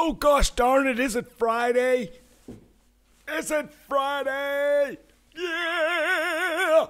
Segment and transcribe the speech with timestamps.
[0.00, 2.12] Oh gosh darn it, is it Friday?
[3.26, 4.96] Is it Friday?
[5.36, 6.86] Yeah!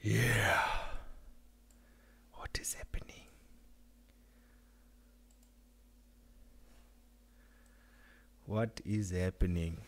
[0.00, 0.62] Yeah.
[2.34, 3.26] What is happening?
[8.46, 9.78] What is happening?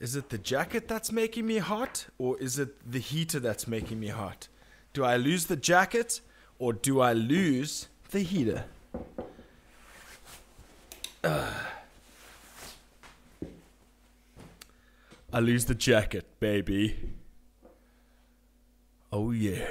[0.00, 4.00] Is it the jacket that's making me hot, or is it the heater that's making
[4.00, 4.48] me hot?
[4.92, 6.20] Do I lose the jacket,
[6.58, 8.64] or do I lose the heater?
[11.22, 11.54] Ugh.
[15.32, 16.96] I lose the jacket, baby.
[19.12, 19.64] Oh, yeah.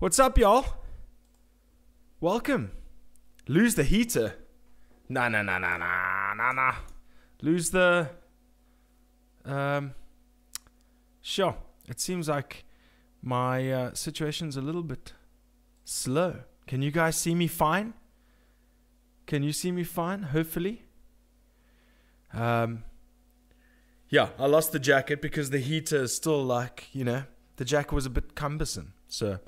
[0.00, 0.66] What's up, y'all?
[2.20, 2.72] Welcome.
[3.46, 4.34] Lose the heater.
[5.08, 6.74] Nah, nah, nah, nah, nah, nah, nah.
[7.40, 8.10] Lose the.
[9.44, 9.94] Um.
[11.22, 11.56] Sure.
[11.88, 12.64] It seems like
[13.22, 15.12] my uh, situation's a little bit
[15.84, 16.40] slow.
[16.66, 17.94] Can you guys see me fine?
[19.26, 20.22] Can you see me fine?
[20.22, 20.82] Hopefully.
[22.32, 22.84] Um.
[24.08, 27.24] Yeah, I lost the jacket because the heater is still like, you know,
[27.56, 28.92] the jacket was a bit cumbersome.
[29.08, 29.40] So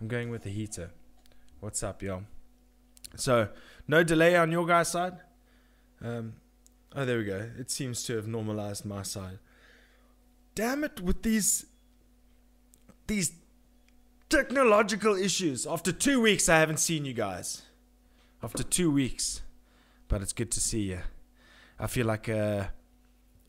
[0.00, 0.90] I'm going with the heater.
[1.60, 2.22] What's up, y'all?
[3.14, 3.48] So,
[3.88, 5.18] no delay on your guys' side?
[6.02, 6.34] Um,
[6.94, 7.50] oh, there we go.
[7.58, 9.38] It seems to have normalized my side.
[10.54, 11.66] Damn it, with these
[13.06, 13.32] these
[14.28, 15.66] technological issues.
[15.66, 17.62] After two weeks, I haven't seen you guys.
[18.42, 19.42] After two weeks,
[20.08, 21.00] but it's good to see you.
[21.78, 22.64] I feel like uh,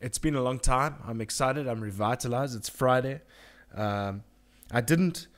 [0.00, 0.96] it's been a long time.
[1.06, 1.68] I'm excited.
[1.68, 2.56] I'm revitalized.
[2.56, 3.20] It's Friday.
[3.74, 4.24] Um,
[4.70, 5.28] I didn't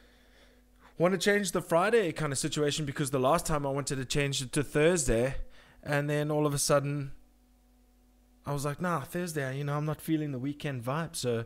[0.99, 4.05] want to change the Friday kind of situation because the last time I wanted to
[4.05, 5.35] change it to Thursday,
[5.83, 7.13] and then all of a sudden,
[8.47, 9.59] I was like, nah, Thursday.
[9.59, 11.45] You know, I'm not feeling the weekend vibe, so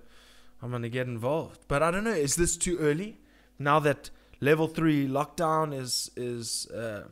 [0.65, 1.61] I'm gonna get involved.
[1.69, 2.11] But I don't know.
[2.11, 3.21] Is this too early?
[3.59, 4.09] Now that
[4.41, 7.09] level three lockdown is is uh,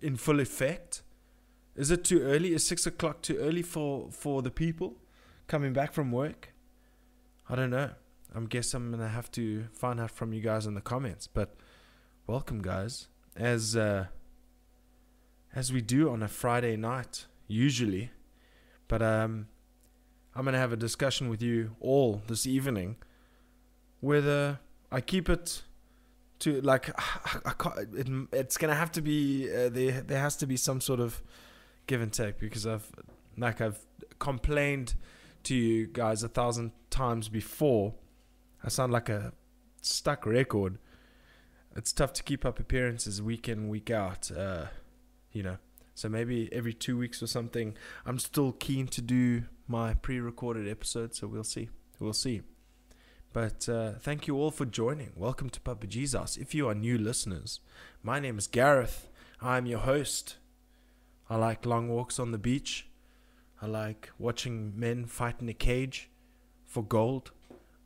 [0.00, 1.02] in full effect,
[1.76, 2.54] is it too early?
[2.54, 4.96] Is six o'clock too early for for the people
[5.48, 6.54] coming back from work?
[7.46, 7.90] I don't know.
[8.34, 11.26] I guess I'm gonna have to find out from you guys in the comments.
[11.26, 11.56] But
[12.26, 14.06] welcome, guys, as uh,
[15.54, 18.12] as we do on a Friday night usually.
[18.88, 19.48] But um,
[20.38, 22.94] I'm gonna have a discussion with you all this evening,
[23.98, 24.60] whether
[24.92, 25.62] I keep it
[26.38, 26.90] to like
[27.44, 30.00] I can't, it, it's gonna have to be uh, there.
[30.00, 31.20] There has to be some sort of
[31.88, 32.88] give and take because I've
[33.36, 33.80] like I've
[34.20, 34.94] complained
[35.42, 37.94] to you guys a thousand times before.
[38.62, 39.32] I sound like a
[39.82, 40.78] stuck record.
[41.74, 44.30] It's tough to keep up appearances week in week out.
[44.30, 44.66] Uh,
[45.32, 45.56] you know,
[45.96, 47.76] so maybe every two weeks or something.
[48.06, 51.68] I'm still keen to do my pre-recorded episode, so we'll see.
[52.00, 52.40] We'll see.
[53.34, 55.12] But uh, thank you all for joining.
[55.14, 56.14] Welcome to Papa G's.
[56.40, 57.60] If you are new listeners,
[58.02, 59.08] my name is Gareth.
[59.42, 60.38] I'm your host.
[61.28, 62.88] I like long walks on the beach.
[63.60, 66.08] I like watching men fight in a cage
[66.64, 67.32] for gold.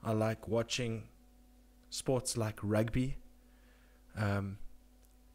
[0.04, 1.08] I like watching
[1.90, 3.16] sports like rugby.
[4.16, 4.58] Um,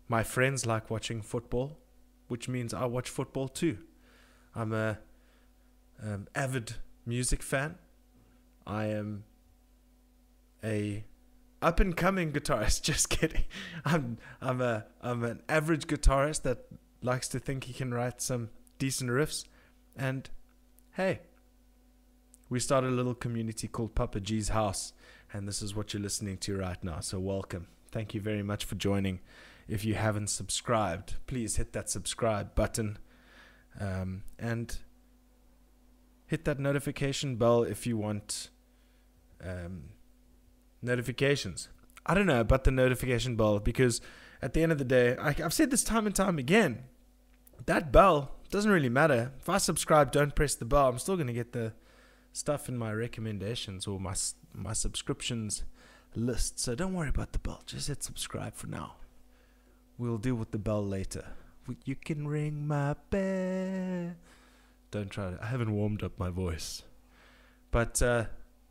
[0.07, 1.77] my friends like watching football,
[2.29, 3.79] which means I watch football too.
[4.55, 4.99] I'm a
[6.03, 6.75] um, avid
[7.05, 7.75] music fan.
[8.65, 9.23] I am
[10.63, 11.05] a
[11.61, 12.81] up and coming guitarist.
[12.83, 13.45] Just kidding.
[13.85, 16.65] I'm I'm a I'm an average guitarist that
[17.01, 19.45] likes to think he can write some decent riffs.
[19.95, 20.29] And
[20.93, 21.21] hey,
[22.49, 24.93] we started a little community called Papa G's House,
[25.33, 26.99] and this is what you're listening to right now.
[26.99, 27.67] So welcome.
[27.91, 29.19] Thank you very much for joining.
[29.67, 32.97] If you haven't subscribed, please hit that subscribe button.
[33.79, 34.77] Um, and
[36.27, 38.49] hit that notification bell if you want
[39.43, 39.89] um,
[40.81, 41.69] notifications.
[42.05, 44.01] I don't know about the notification bell because
[44.41, 46.83] at the end of the day, I, I've said this time and time again.
[47.65, 49.31] That bell doesn't really matter.
[49.39, 50.87] If I subscribe, don't press the bell.
[50.87, 51.73] I'm still going to get the
[52.31, 54.13] stuff in my recommendations or my
[54.53, 55.63] my subscriptions
[56.15, 56.59] list.
[56.59, 57.63] So don't worry about the bell.
[57.65, 58.95] Just hit subscribe for now.
[59.97, 61.25] We'll deal with the bell later.
[61.83, 64.15] You can ring my bell.
[64.91, 65.39] Don't try it.
[65.41, 66.83] I haven't warmed up my voice.
[67.71, 68.25] But uh,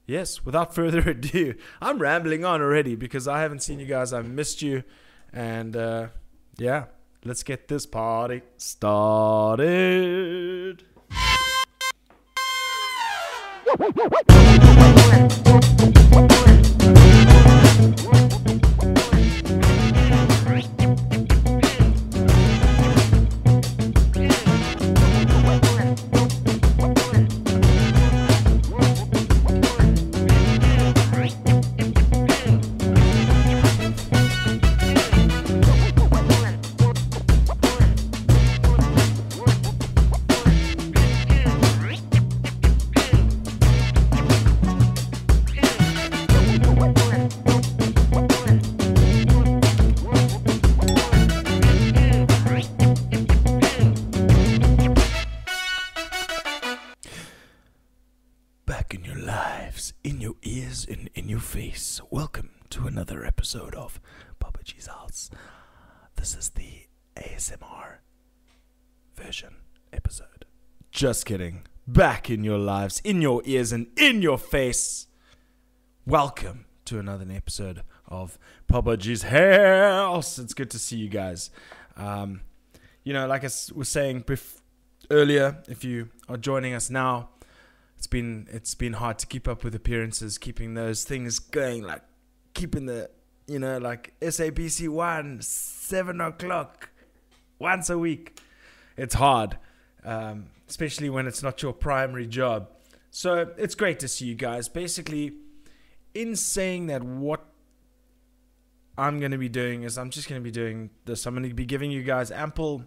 [0.06, 4.12] yes, without further ado, I'm rambling on already because I haven't seen you guys.
[4.12, 4.82] I missed you.
[5.32, 6.08] And uh,
[6.56, 6.86] yeah,
[7.24, 9.66] let's get this party started.
[70.96, 71.64] Just kidding.
[71.86, 75.08] Back in your lives, in your ears, and in your face.
[76.06, 80.38] Welcome to another episode of Papa G's House.
[80.38, 81.50] It's good to see you guys.
[81.98, 82.40] Um,
[83.04, 84.62] you know, like I was saying bef-
[85.10, 87.28] earlier, if you are joining us now,
[87.98, 92.04] it's been it's been hard to keep up with appearances, keeping those things going, like
[92.54, 93.10] keeping the
[93.46, 96.88] you know like SABC one seven o'clock
[97.58, 98.40] once a week.
[98.96, 99.58] It's hard,
[100.02, 102.68] um, especially when it's not your primary job.
[103.10, 104.68] So it's great to see you guys.
[104.68, 105.32] Basically,
[106.14, 107.44] in saying that, what
[108.98, 111.26] I'm going to be doing is I'm just going to be doing this.
[111.26, 112.84] I'm going to be giving you guys ample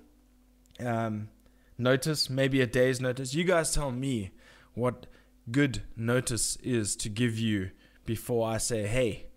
[0.79, 1.29] um,
[1.77, 3.33] notice, maybe a day's notice.
[3.33, 4.31] You guys tell me
[4.73, 5.07] what
[5.51, 7.71] good notice is to give you
[8.05, 9.27] before I say, hey,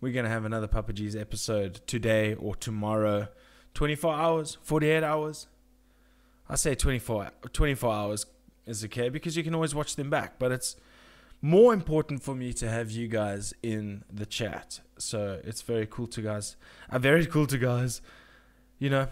[0.00, 3.28] we're going to have another Papa G's episode today or tomorrow.
[3.74, 5.46] 24 hours, 48 hours.
[6.48, 8.26] I say 24, 24 hours
[8.66, 10.76] is okay because you can always watch them back, but it's
[11.40, 14.80] more important for me to have you guys in the chat.
[14.98, 16.56] So it's very cool to guys.
[16.88, 18.00] I'm uh, very cool to guys.
[18.78, 19.08] You know,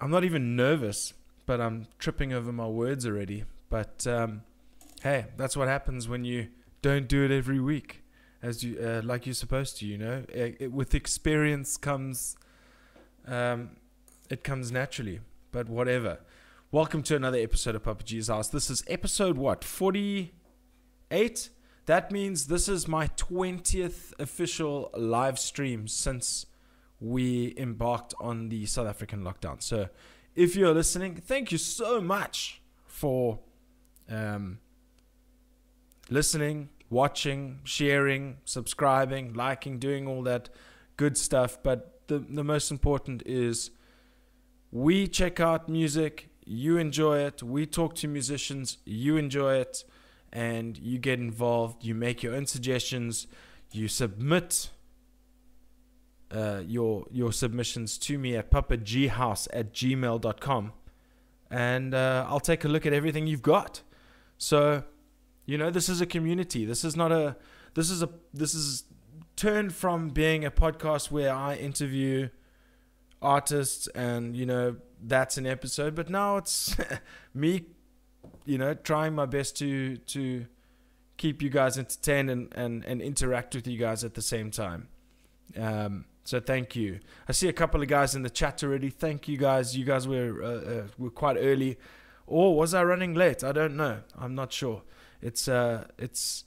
[0.00, 1.14] I'm not even nervous,
[1.46, 3.44] but I'm tripping over my words already.
[3.70, 4.42] But um,
[5.02, 6.48] hey, that's what happens when you
[6.82, 8.02] don't do it every week,
[8.42, 9.86] as you uh, like you're supposed to.
[9.86, 12.36] You know, it, it, with experience comes,
[13.26, 13.70] um,
[14.28, 15.20] it comes naturally.
[15.50, 16.18] But whatever.
[16.70, 18.48] Welcome to another episode of Papa G's House.
[18.48, 20.34] This is episode what forty
[21.10, 21.48] eight.
[21.86, 26.44] That means this is my 20th official live stream since
[27.00, 29.62] we embarked on the South African lockdown.
[29.62, 29.88] So,
[30.36, 33.38] if you're listening, thank you so much for
[34.10, 34.58] um,
[36.10, 40.50] listening, watching, sharing, subscribing, liking, doing all that
[40.98, 41.62] good stuff.
[41.62, 43.70] But the, the most important is
[44.70, 49.84] we check out music, you enjoy it, we talk to musicians, you enjoy it,
[50.32, 53.26] and you get involved, you make your own suggestions,
[53.72, 54.70] you submit.
[56.30, 60.72] Uh, your your submissions to me at papaghouse at gmail.com
[61.50, 63.80] and uh, I'll take a look at everything you've got.
[64.36, 64.84] So
[65.48, 66.66] you know, this is a community.
[66.66, 67.34] This is not a.
[67.72, 68.10] This is a.
[68.34, 68.84] This is
[69.34, 72.28] turned from being a podcast where I interview
[73.22, 76.76] artists and you know that's an episode, but now it's
[77.34, 77.66] me,
[78.44, 80.46] you know, trying my best to to
[81.16, 84.86] keep you guys entertained and, and, and interact with you guys at the same time.
[85.58, 87.00] Um, so thank you.
[87.28, 88.88] I see a couple of guys in the chat already.
[88.88, 89.76] Thank you guys.
[89.76, 91.78] You guys were uh, uh, were quite early,
[92.26, 93.42] or was I running late?
[93.42, 94.00] I don't know.
[94.16, 94.82] I'm not sure
[95.20, 96.44] it's uh it's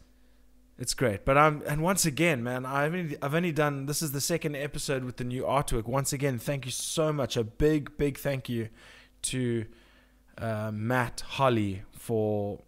[0.81, 1.25] it's great.
[1.25, 4.55] But I'm and once again, man, I've only, I've only done this is the second
[4.55, 5.85] episode with the new artwork.
[5.85, 7.37] Once again, thank you so much.
[7.37, 8.69] A big big thank you
[9.23, 9.65] to
[10.39, 12.63] uh, Matt Holly for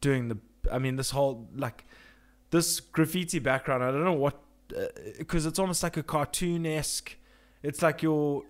[0.00, 0.38] doing the.
[0.70, 1.84] I mean, this whole like
[2.50, 3.82] this graffiti background.
[3.82, 4.40] I don't know what
[5.18, 7.16] because uh, it's almost like a cartoon esque.
[7.60, 8.44] It's like your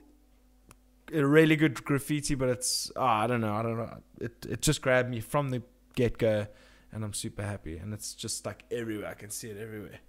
[1.15, 3.55] a really good graffiti, but it's oh, I don't know.
[3.55, 4.03] I don't know.
[4.21, 5.63] It it just grabbed me from the
[5.95, 6.47] get go,
[6.93, 7.77] and I'm super happy.
[7.77, 9.09] And it's just like everywhere.
[9.09, 10.01] I can see it everywhere.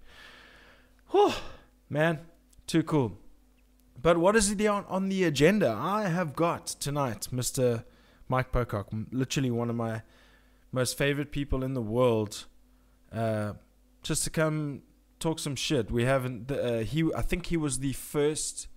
[1.11, 1.33] Whew,
[1.89, 2.19] man,
[2.65, 3.17] too cool.
[4.01, 5.75] But what is it on, on the agenda?
[5.77, 7.83] I have got tonight Mr.
[8.27, 10.01] Mike Pocock, literally one of my
[10.71, 12.45] most favorite people in the world,
[13.11, 13.53] uh,
[14.03, 14.81] just to come
[15.19, 15.89] talk some shit.
[15.89, 16.51] We haven't.
[16.51, 18.67] Uh, he, I think he was the first.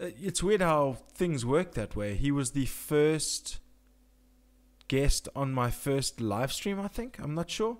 [0.00, 2.16] Uh, it's weird how things work that way.
[2.16, 3.60] He was the first
[4.90, 7.20] guest on my first live stream, I think.
[7.20, 7.78] I'm not sure.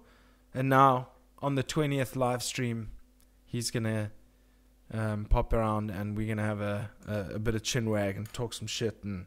[0.54, 1.08] And now
[1.42, 2.92] on the 20th live stream,
[3.44, 4.10] he's going to
[4.94, 8.16] um, pop around and we're going to have a, a, a, bit of chin wag
[8.16, 9.26] and talk some shit and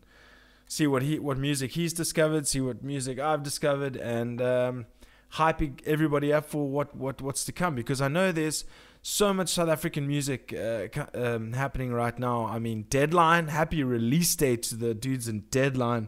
[0.66, 4.86] see what he what music he's discovered, see what music I've discovered, and um,
[5.34, 8.64] hyping everybody up for what, what what's to come because I know there's
[9.02, 12.46] so much South African music uh, um, happening right now.
[12.46, 16.08] I mean, Deadline, happy release date to the dudes in Deadline.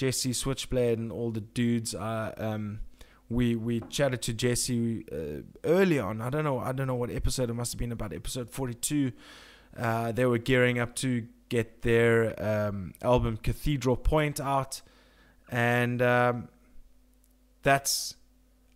[0.00, 1.94] Jesse Switchblade and all the dudes.
[1.94, 2.80] Um,
[3.28, 6.22] we we chatted to Jesse uh, early on.
[6.22, 6.58] I don't know.
[6.58, 8.14] I don't know what episode it must have been about.
[8.14, 9.12] Episode forty two.
[9.76, 14.80] Uh, they were gearing up to get their um, album Cathedral Point out,
[15.50, 16.48] and um,
[17.62, 18.14] that's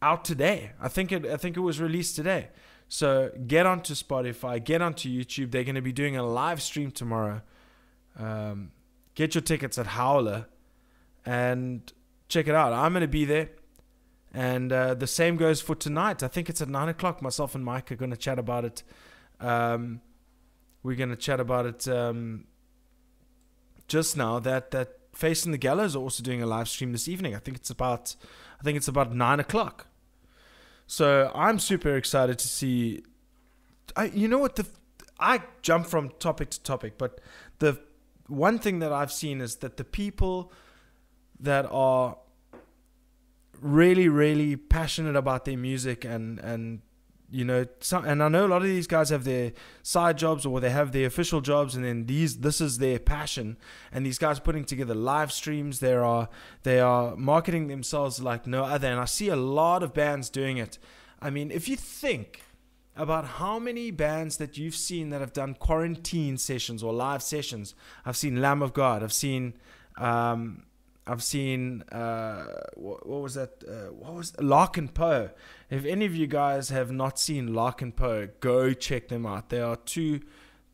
[0.02, 0.73] out today.
[0.78, 1.25] I think it.
[1.25, 2.49] I think it was released today.
[2.87, 5.52] So get onto Spotify, get onto YouTube.
[5.52, 7.40] They're going to be doing a live stream tomorrow.
[8.19, 8.73] Um,
[9.14, 10.49] get your tickets at Howler
[11.25, 11.93] and
[12.28, 12.73] check it out.
[12.73, 13.50] I'm going to be there.
[14.33, 16.23] And uh, the same goes for tonight.
[16.23, 17.23] I think it's at nine o'clock.
[17.23, 18.83] Myself and Mike are going to chat about it.
[19.40, 20.00] Um,
[20.83, 22.47] we're going to chat about it um,
[23.87, 24.40] just now.
[24.40, 27.37] That that Facing the Gallows are also doing a live stream this evening.
[27.37, 28.16] I think it's about
[28.61, 29.87] I think it's about nine o'clock.
[30.87, 33.04] So I'm super excited to see.
[33.97, 34.66] I you know what the
[35.21, 37.21] I jump from topic to topic, but
[37.61, 37.81] the
[38.26, 40.52] one thing that I've seen is that the people
[41.41, 42.17] that are
[43.61, 46.83] really really passionate about their music and and
[47.35, 50.47] you know some, and I know a lot of these guys have their side jobs
[50.47, 53.57] or they have their official jobs and then these this is their passion.
[53.91, 56.29] And these guys putting together live streams there are
[56.62, 58.87] they are marketing themselves like no other.
[58.87, 60.79] And I see a lot of bands doing it.
[61.21, 62.43] I mean if you think
[62.95, 67.75] about how many bands that you've seen that have done quarantine sessions or live sessions
[68.07, 69.55] I've seen Lamb of God I've seen
[69.99, 70.62] um,
[71.06, 73.62] I've seen uh, what, what, was that?
[73.68, 75.30] Uh, what was Larkin Poe?
[75.68, 79.50] If any of you guys have not seen Larkin Poe, go check them out.
[79.50, 80.20] They are two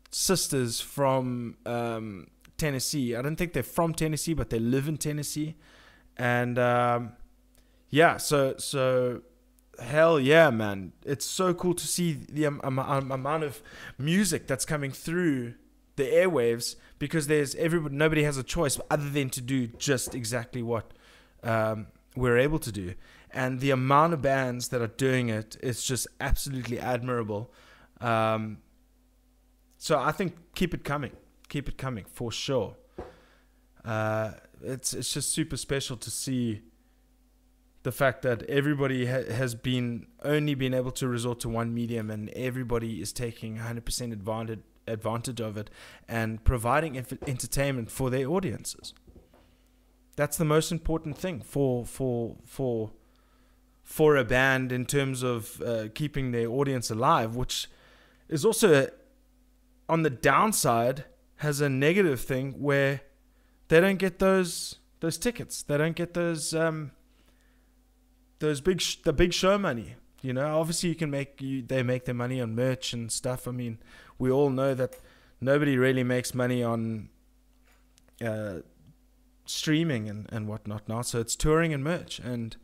[0.09, 3.15] sisters from um, Tennessee.
[3.15, 5.55] I don't think they're from Tennessee, but they live in Tennessee.
[6.15, 7.13] And um,
[7.89, 9.23] yeah, so so
[9.79, 10.93] hell yeah, man!
[11.05, 13.61] It's so cool to see the um, amount of
[13.97, 15.55] music that's coming through
[15.97, 20.61] the airwaves because there's everybody nobody has a choice other than to do just exactly
[20.61, 20.91] what
[21.41, 22.93] um, we're able to do.
[23.31, 27.51] And the amount of bands that are doing it is just absolutely admirable.
[27.99, 28.59] Um,
[29.77, 31.13] so i think keep it coming
[31.49, 32.75] keep it coming for sure.
[33.83, 36.61] Uh, it's it's just super special to see
[37.81, 42.11] the fact that everybody ha- has been only been able to resort to one medium
[42.11, 45.69] and everybody is taking 100% advantage advantage of it
[46.07, 48.93] and providing inf- entertainment for their audiences.
[50.15, 52.91] That's the most important thing for for for
[53.83, 57.69] for a band in terms of uh, keeping their audience alive, which
[58.29, 58.89] is also
[59.89, 61.05] on the downside
[61.37, 63.01] has a negative thing where
[63.67, 65.63] they don't get those those tickets.
[65.63, 66.91] They don't get those um,
[68.39, 69.95] those big sh- the big show money.
[70.21, 73.47] You know, obviously you can make you they make their money on merch and stuff.
[73.47, 73.79] I mean,
[74.19, 74.97] we all know that
[75.39, 77.09] nobody really makes money on
[78.23, 78.59] uh,
[79.45, 81.01] streaming and, and whatnot now.
[81.01, 82.19] So it's touring and merch.
[82.19, 82.55] And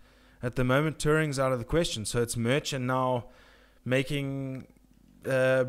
[0.42, 2.06] at the moment, touring's out of the question.
[2.06, 3.26] So it's merch and now
[3.84, 4.68] making
[5.28, 5.66] uh,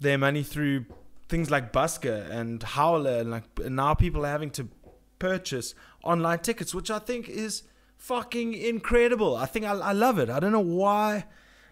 [0.00, 0.86] their money through
[1.28, 3.18] things like Busker and Howler.
[3.18, 4.68] And like and now people are having to
[5.18, 7.62] purchase online tickets, which I think is
[8.02, 9.36] fucking incredible.
[9.36, 10.28] I think I, I love it.
[10.28, 11.24] I don't know why.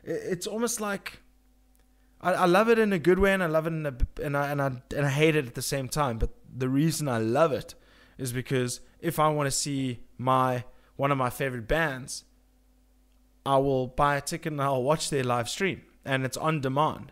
[0.05, 1.23] It's almost like
[2.21, 4.37] I, I love it in a good way and I love it in a, and
[4.37, 6.19] I, and I and I hate it at the same time.
[6.19, 7.75] But the reason I love it
[8.17, 12.25] is because if I want to see my one of my favorite bands,
[13.45, 17.11] I will buy a ticket and I'll watch their live stream, and it's on demand.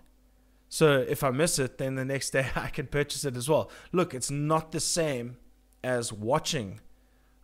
[0.68, 3.68] So if I miss it, then the next day I can purchase it as well.
[3.90, 5.38] Look, it's not the same
[5.82, 6.80] as watching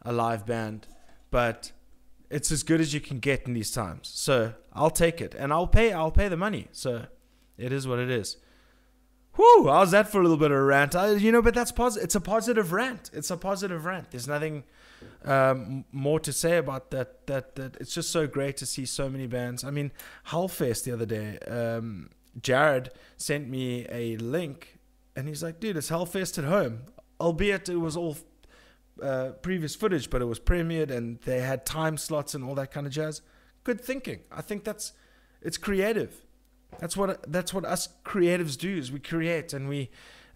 [0.02, 0.86] a live band,
[1.34, 1.72] but
[2.30, 4.08] it's as good as you can get in these times.
[4.14, 5.92] So I'll take it, and I'll pay.
[5.92, 6.68] I'll pay the money.
[6.70, 7.06] So
[7.58, 8.36] it is what it is.
[9.34, 10.94] Whew, how's that for a little bit of a rant?
[10.94, 12.04] I, you know, but that's positive.
[12.04, 13.10] It's a positive rant.
[13.12, 14.12] It's a positive rant.
[14.12, 14.62] There's nothing
[15.24, 17.26] um, more to say about that.
[17.26, 19.64] That that it's just so great to see so many bands.
[19.64, 19.90] I mean,
[20.28, 21.40] Hellfest the other day.
[21.48, 22.10] Um,
[22.40, 24.78] Jared sent me a link,
[25.16, 26.82] and he's like, "Dude, it's Hellfest at home."
[27.20, 28.16] Albeit it was all
[29.02, 32.70] uh, previous footage, but it was premiered, and they had time slots and all that
[32.70, 33.22] kind of jazz.
[33.64, 34.20] Good thinking.
[34.30, 34.92] I think that's
[35.42, 36.24] it's creative
[36.78, 38.76] that's what that's what us creatives do.
[38.76, 39.90] Is we create and we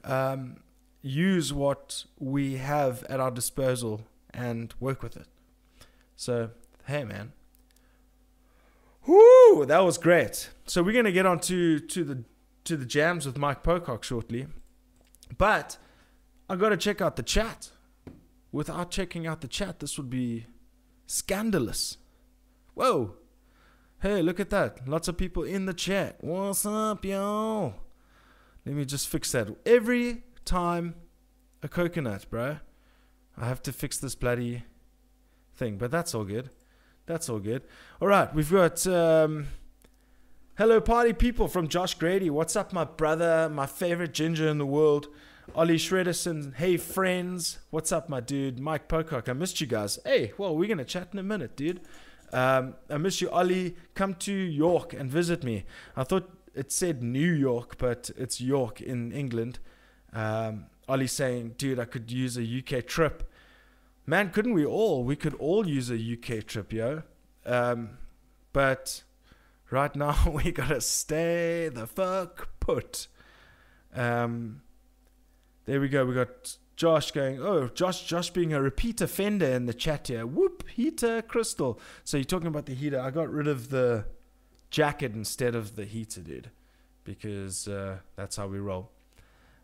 [0.04, 0.58] um,
[1.02, 5.26] use what we have at our disposal and work with it.
[6.16, 6.50] So
[6.86, 7.32] hey, man.
[9.06, 10.50] Whoo, that was great.
[10.66, 12.24] So we're gonna get on to, to the
[12.64, 14.46] to the jams with Mike Pocock shortly,
[15.36, 15.78] but
[16.48, 17.70] I gotta check out the chat.
[18.50, 20.46] Without checking out the chat, this would be
[21.06, 21.98] scandalous.
[22.74, 23.14] Whoa.
[24.00, 24.88] Hey, look at that.
[24.88, 26.16] Lots of people in the chat.
[26.20, 27.74] What's up, y'all?
[28.64, 29.48] Let me just fix that.
[29.66, 30.94] Every time
[31.62, 32.58] a coconut, bro,
[33.36, 34.62] I have to fix this bloody
[35.54, 35.76] thing.
[35.76, 36.50] But that's all good.
[37.06, 37.62] That's all good.
[38.00, 39.48] All right, we've got um,
[40.56, 42.30] hello party people from Josh Grady.
[42.30, 43.48] What's up, my brother?
[43.48, 45.08] My favorite ginger in the world.
[45.54, 46.54] Ollie Shredderson.
[46.54, 47.58] Hey, friends.
[47.70, 48.60] What's up, my dude?
[48.60, 49.28] Mike Pocock.
[49.28, 49.98] I missed you guys.
[50.04, 51.80] Hey, well, we're to chat in a minute, dude.
[52.32, 53.74] Um, I miss you, Ollie.
[53.94, 55.64] Come to York and visit me.
[55.96, 59.58] I thought it said New York, but it's York in England.
[60.12, 63.30] Um, Ollie saying, dude, I could use a UK trip.
[64.06, 65.02] Man, couldn't we all?
[65.02, 67.02] We could all use a UK trip, yo.
[67.44, 67.98] Um,
[68.52, 69.02] but
[69.70, 73.08] right now we gotta stay the fuck put.
[73.94, 74.62] Um,
[75.68, 76.06] there we go.
[76.06, 77.42] We got Josh going.
[77.42, 80.26] Oh, Josh, Josh being a repeat offender in the chat here.
[80.26, 81.78] Whoop, heater crystal.
[82.04, 82.98] So you're talking about the heater?
[82.98, 84.06] I got rid of the
[84.70, 86.50] jacket instead of the heater, dude,
[87.04, 88.90] because uh, that's how we roll.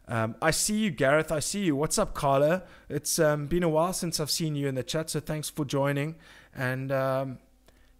[0.06, 1.32] Um, I see you, Gareth.
[1.32, 1.74] I see you.
[1.74, 2.64] What's up, Carla?
[2.90, 5.64] It's um, been a while since I've seen you in the chat, so thanks for
[5.64, 6.16] joining.
[6.54, 7.38] And um,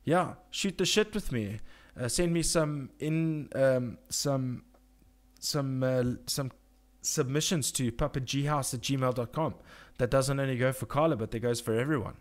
[0.05, 1.61] yeah, shoot the shit with me.
[1.99, 4.65] Uh, send me some in um, some
[5.39, 6.51] some uh, some
[7.05, 9.55] submissions to papaghouse at gmail.com.
[9.99, 12.17] That doesn't only go for Carla, but that goes for everyone.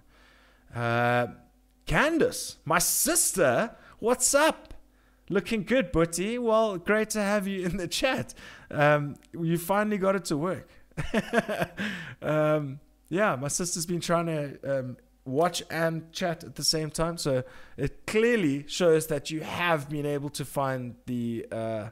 [0.76, 1.28] Uh,
[1.86, 4.74] Candace, my sister, what's up?
[5.30, 6.38] Looking good, Butty.
[6.38, 8.34] Well, great to have you in the chat.
[8.70, 10.70] Um, you finally got it to work.
[12.22, 17.18] um, yeah, my sister's been trying to um, watch and chat at the same time,
[17.18, 17.44] so
[17.78, 21.90] it clearly shows that you have been able to find the uh,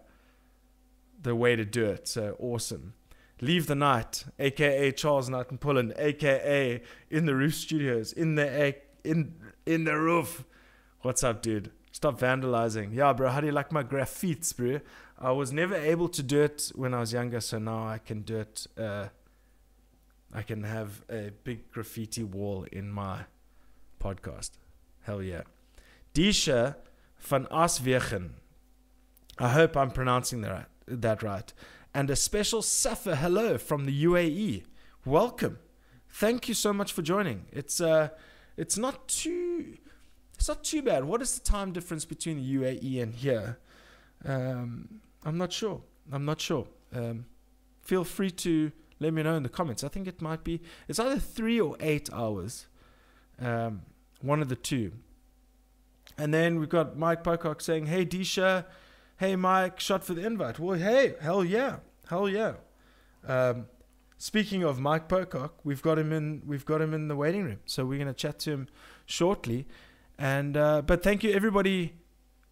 [1.22, 2.08] the way to do it.
[2.08, 2.94] So awesome.
[3.42, 8.76] Leave the night, aka Charles Knight and Pullen, aka in the roof studios, in the
[9.04, 9.34] in
[9.66, 10.44] in the roof.
[11.02, 11.72] What's up, dude?
[11.92, 12.94] Stop vandalizing.
[12.94, 13.30] Yeah, bro.
[13.30, 14.80] How do you like my graffitis, bro?
[15.18, 18.22] I was never able to do it when I was younger, so now I can
[18.22, 18.68] do it.
[18.78, 19.08] Uh,
[20.32, 23.26] I can have a big graffiti wall in my
[24.00, 24.52] podcast.
[25.02, 25.42] Hell yeah.
[26.14, 26.76] Disha
[27.20, 28.34] van Aswegen.
[29.40, 31.52] I hope I'm pronouncing that right that right.
[31.94, 34.64] And a special Safa hello from the UAE.
[35.06, 35.60] Welcome.
[36.10, 37.46] Thank you so much for joining.
[37.52, 38.10] It's uh
[38.58, 39.78] it's not too
[40.36, 41.04] it's not too bad.
[41.06, 43.60] What is the time difference between the UAE and here?
[44.26, 45.82] Um, I'm not sure.
[46.12, 46.68] I'm not sure.
[46.96, 47.26] Um,
[47.82, 49.84] feel free to let me know in the comments.
[49.84, 52.68] I think it might be it's either three or eight hours.
[53.40, 53.82] Um,
[54.22, 54.94] one of the two.
[56.18, 58.66] And then we've got Mike Pocock saying, Hey Disha,
[59.22, 60.58] hey Mike, shot for the invite.
[60.58, 61.76] Well, hey, hell yeah,
[62.10, 62.54] hell yeah.
[63.28, 63.68] Um,
[64.18, 66.42] speaking of Mike Pocock, we've got him in.
[66.44, 68.68] We've got him in the waiting room, so we're gonna chat to him
[69.06, 69.68] shortly.
[70.18, 71.94] And uh, but thank you everybody.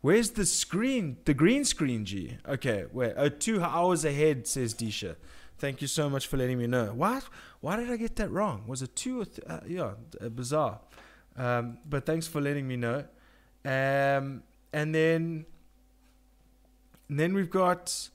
[0.01, 1.17] Where's the screen?
[1.25, 2.38] The green screen, G.
[2.47, 3.13] Okay, wait.
[3.17, 5.15] Oh, two hours ahead, says Disha.
[5.58, 6.93] Thank you so much for letting me know.
[6.93, 7.23] What?
[7.62, 8.65] Why did I get that wrong?
[8.67, 10.79] Was it two or th- uh, yeah, uh, bizarre.
[11.36, 13.05] Um, but thanks for letting me know.
[13.65, 15.45] Um, and then
[17.09, 18.09] and then we've got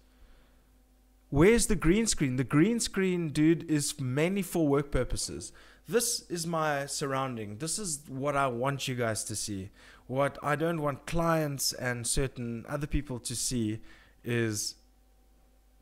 [1.30, 2.36] where's the green screen?
[2.36, 5.52] The green screen, dude, is mainly for work purposes.
[5.88, 7.58] This is my surrounding.
[7.58, 9.70] This is what I want you guys to see.
[10.06, 13.80] What I don't want clients and certain other people to see
[14.22, 14.76] is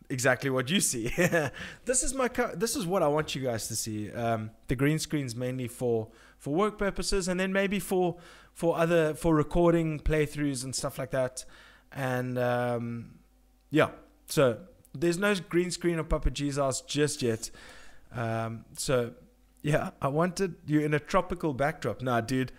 [0.09, 1.13] exactly what you see.
[1.85, 4.11] this is my this is what I want you guys to see.
[4.11, 8.17] Um, the green screen's mainly for for work purposes, and then maybe for
[8.55, 11.45] for other for recording playthroughs and stuff like that
[11.95, 13.19] and um,
[13.71, 13.91] yeah,
[14.27, 14.59] so
[14.95, 17.51] there's no green screen of Papa G's just yet.
[18.15, 19.13] Um, so
[19.63, 22.03] yeah, I wanted you in a tropical backdrop.
[22.03, 22.53] Nah, dude,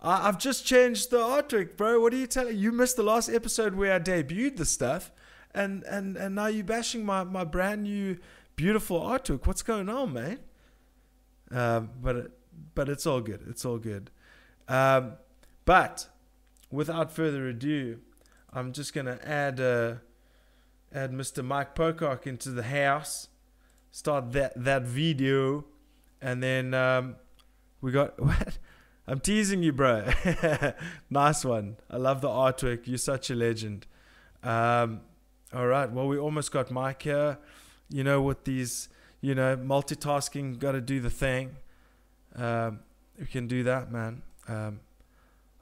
[0.00, 2.00] I- have just changed the artwork, bro.
[2.00, 2.56] What are you telling?
[2.56, 5.10] You missed the last episode where I debuted the stuff,
[5.54, 8.18] and and and now you bashing my my brand new
[8.56, 9.46] beautiful artwork.
[9.46, 10.38] What's going on, man?
[11.50, 12.32] Um, but
[12.74, 13.44] but it's all good.
[13.48, 14.10] It's all good.
[14.68, 15.14] Um,
[15.64, 16.08] but
[16.70, 17.98] without further ado,
[18.52, 19.94] I'm just gonna add uh,
[20.92, 21.44] add Mr.
[21.44, 23.28] Mike Pocock into the house,
[23.90, 25.64] start that that video,
[26.20, 27.16] and then um,
[27.80, 28.58] we got what?
[29.06, 30.08] I'm teasing you, bro.
[31.10, 31.76] nice one.
[31.90, 32.86] I love the artwork.
[32.86, 33.86] You're such a legend.
[34.44, 35.00] Um,
[35.52, 35.90] all right.
[35.90, 37.38] Well, we almost got Mike here.
[37.88, 38.88] You know, with these,
[39.20, 41.56] you know, multitasking, got to do the thing.
[42.36, 42.80] Um,
[43.18, 44.22] we can do that, man.
[44.46, 44.80] Um,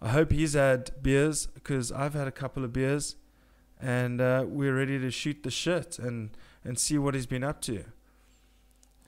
[0.01, 3.17] I hope he's had beers because I've had a couple of beers,
[3.81, 6.31] and uh, we're ready to shoot the shit and
[6.65, 7.85] and see what he's been up to.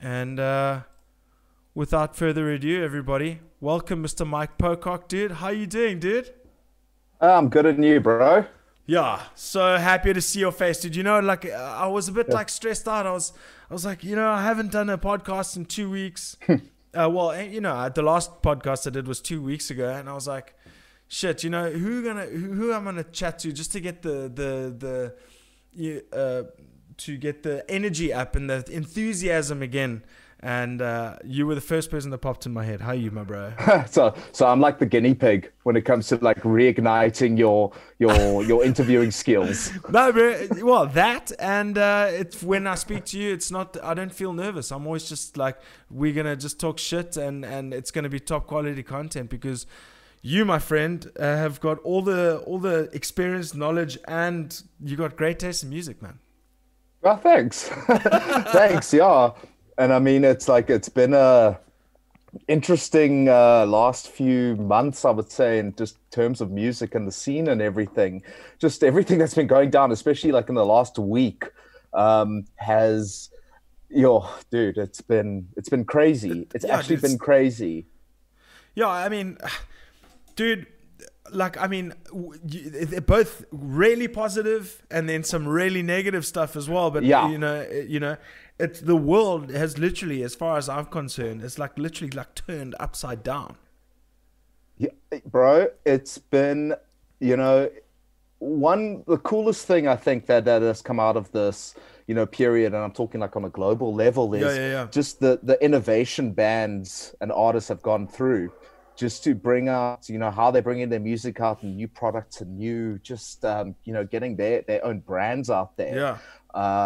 [0.01, 0.81] And uh,
[1.73, 4.27] without further ado, everybody, welcome, Mr.
[4.27, 5.33] Mike Pocock, dude.
[5.33, 6.33] How you doing, dude?
[7.21, 8.45] I'm good and you, bro.
[8.85, 10.95] Yeah, so happy to see your face, dude.
[10.95, 12.35] You know, like I was a bit yeah.
[12.35, 13.05] like stressed out.
[13.05, 13.31] I was,
[13.69, 16.35] I was like, you know, I haven't done a podcast in two weeks.
[16.49, 16.59] uh,
[17.09, 20.13] well, eh, you know, the last podcast I did was two weeks ago, and I
[20.13, 20.55] was like,
[21.11, 24.31] shit, you know, who gonna who, who I'm gonna chat to just to get the
[24.33, 25.13] the
[25.75, 26.43] the uh,
[26.97, 30.03] to get the energy up and the enthusiasm again.
[30.43, 32.81] And uh, you were the first person that popped in my head.
[32.81, 33.53] How are you, my bro?
[33.87, 38.43] so, so I'm like the guinea pig when it comes to like reigniting your your
[38.43, 39.71] your interviewing skills.
[39.87, 40.47] No, bro.
[40.63, 43.77] Well, that and uh, it's when I speak to you, it's not.
[43.83, 44.71] I don't feel nervous.
[44.71, 45.59] I'm always just like
[45.91, 49.67] we're gonna just talk shit and and it's gonna be top quality content because
[50.21, 55.15] you, my friend, uh, have got all the all the experience, knowledge, and you got
[55.15, 56.19] great taste in music, man.
[57.01, 57.63] Well, thanks.
[58.53, 59.31] thanks, yeah.
[59.77, 61.59] And I mean, it's like it's been a
[62.47, 67.11] interesting uh, last few months, I would say, in just terms of music and the
[67.11, 68.23] scene and everything.
[68.59, 71.43] Just everything that's been going down, especially like in the last week,
[71.93, 73.29] um, has,
[73.89, 76.47] yo, dude, it's been it's been crazy.
[76.53, 77.85] It's Yeah, actually dude, it's- been crazy.
[78.75, 79.37] Yeah, I mean,
[80.35, 80.67] dude,
[81.31, 81.93] like I mean,
[82.43, 86.91] they're both really positive, and then some really negative stuff as well.
[86.91, 87.29] But Yeah.
[87.29, 88.17] you know, eh, you know,
[88.59, 92.75] it's the world has literally, as far as I'm concerned, it's like literally like turned
[92.79, 93.55] upside down.
[94.77, 96.75] Yeah, eh, bro, it's been,
[97.19, 97.69] you know,
[98.39, 101.75] one the coolest thing I think that that has come out of this,
[102.07, 104.87] you know, period, and I'm talking like on a global level, is Yeah, yeah, yeah.
[104.91, 108.51] just the the innovation bands and artists have gone through,
[109.01, 112.41] just to bring out, you know, how they're bringing their music out and new products
[112.41, 115.95] and new, just um, you know, getting their their own brands out there.
[115.95, 116.17] Yeah,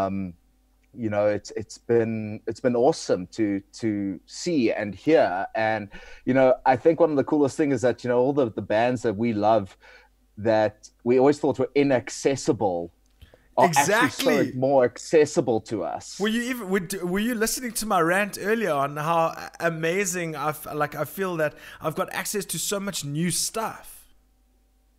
[0.06, 0.34] um,
[0.94, 5.46] you know it's it's been it's been awesome to to see and hear.
[5.56, 5.90] And
[6.24, 8.50] you know i think one of the coolest things is that you know all the
[8.50, 9.78] the bands that we love
[10.38, 12.94] that we always thought were inaccessible
[13.58, 14.52] are actually Exactly.
[14.52, 18.38] so more accessible to us Were you even were, were you listening to my rant
[18.42, 23.06] earlier on how amazing I like I feel that I've got access to so much
[23.06, 24.14] new stuff.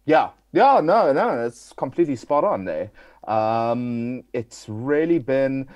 [0.04, 2.90] Yeah, yeah, no, no, it's completely spot on there.
[3.26, 5.68] Um, it's really been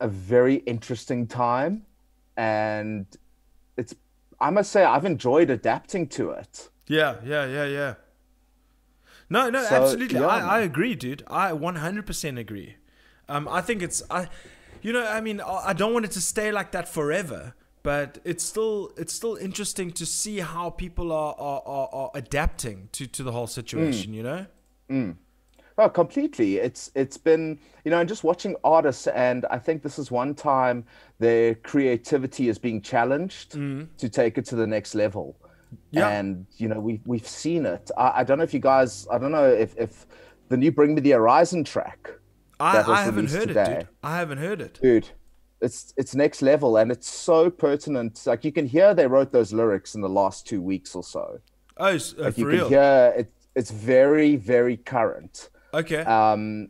[0.00, 1.86] a very interesting time,
[2.36, 3.06] and
[3.76, 3.94] it's,
[4.40, 6.68] I must say, I've enjoyed adapting to it.
[6.88, 7.94] Yeah, yeah, yeah, yeah.
[9.32, 10.20] No, no, So, absolutely.
[10.20, 11.22] yeah, I, I agree, dude.
[11.26, 12.76] I 100% agree.
[13.30, 14.28] Um, I think it's I,
[14.82, 18.44] you know, I mean, I don't want it to stay like that forever, but it's
[18.44, 23.22] still it's still interesting to see how people are are, are, are adapting to to
[23.22, 24.12] the whole situation.
[24.12, 24.16] Mm.
[24.16, 24.46] You know?
[24.90, 25.16] Mm.
[25.78, 26.58] Oh, completely.
[26.58, 30.34] It's it's been you know, and just watching artists, and I think this is one
[30.34, 30.84] time
[31.20, 33.88] their creativity is being challenged mm.
[33.96, 35.36] to take it to the next level.
[35.90, 36.08] Yeah.
[36.08, 37.90] And you know, we we've seen it.
[37.96, 40.06] I, I don't know if you guys, I don't know if if
[40.48, 42.10] the new Bring Me the Horizon track.
[42.60, 43.76] I, I haven't heard it, today.
[43.80, 43.88] dude.
[44.02, 44.78] I haven't heard it.
[44.82, 45.08] dude
[45.60, 49.52] it's it's next level and it's so pertinent like you can hear they wrote those
[49.52, 51.38] lyrics in the last two weeks or so
[51.76, 52.60] Oh, uh, like for you real?
[52.64, 55.98] can hear it it's very very current Okay.
[56.00, 56.68] um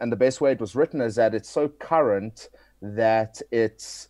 [0.00, 2.48] and the best way it was written is that it's so current
[2.82, 4.08] that it's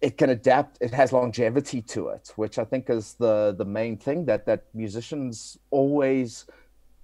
[0.00, 3.96] it can adapt it has longevity to it which i think is the the main
[3.96, 6.46] thing that that musicians always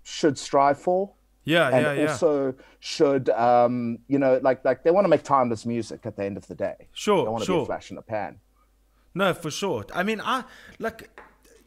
[0.02, 1.12] should strive for
[1.44, 2.10] yeah, and yeah, yeah.
[2.10, 6.24] also should um you know like like they want to make timeless music at the
[6.24, 8.40] end of the day they Sure, don't want to be a flash in the pan
[9.14, 9.84] No, for sure.
[9.94, 10.44] I mean, I
[10.78, 11.08] like.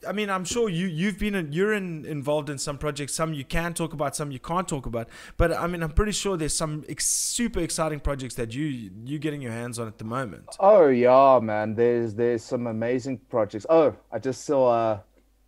[0.08, 3.14] I mean, I'm sure you you've been in, you're in, involved in some projects.
[3.14, 5.10] Some you can talk about, some you can't talk about.
[5.38, 9.20] But I mean, I'm pretty sure there's some ex- super exciting projects that you you're
[9.20, 10.56] getting your hands on at the moment.
[10.60, 14.94] oh yeah man there's there's some amazing projects oh i just saw uh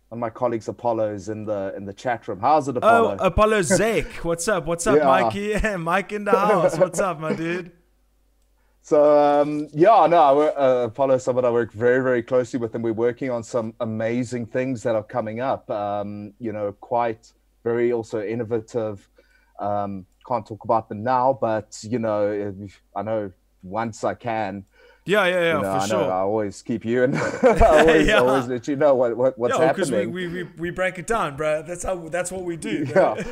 [0.08, 3.16] one of my colleagues apollo's in the in the chat room how's it Apollo?
[3.18, 4.66] Oh, apollo Zake, what's up?
[4.66, 5.06] What's up, Yeah.
[5.06, 5.76] Mikey?
[5.90, 6.76] Mike in the house.
[6.78, 7.72] What's up, my dude?
[8.84, 12.74] So um, yeah, no, I uh, Apollo is someone I work very, very closely with,
[12.74, 15.70] and we're working on some amazing things that are coming up.
[15.70, 19.08] Um, you know, quite very also innovative.
[19.60, 22.54] Um, can't talk about them now, but you know,
[22.96, 23.30] I know
[23.62, 24.64] once I can.
[25.04, 26.12] Yeah, yeah, yeah, you know, for I know sure.
[26.12, 28.18] I always keep you and I always, Yeah.
[28.20, 30.14] always let you know what, what what's yeah, because we, happening.
[30.14, 31.62] we, we, we break it down, bro.
[31.62, 32.86] That's how that's what we do.
[32.88, 33.22] yeah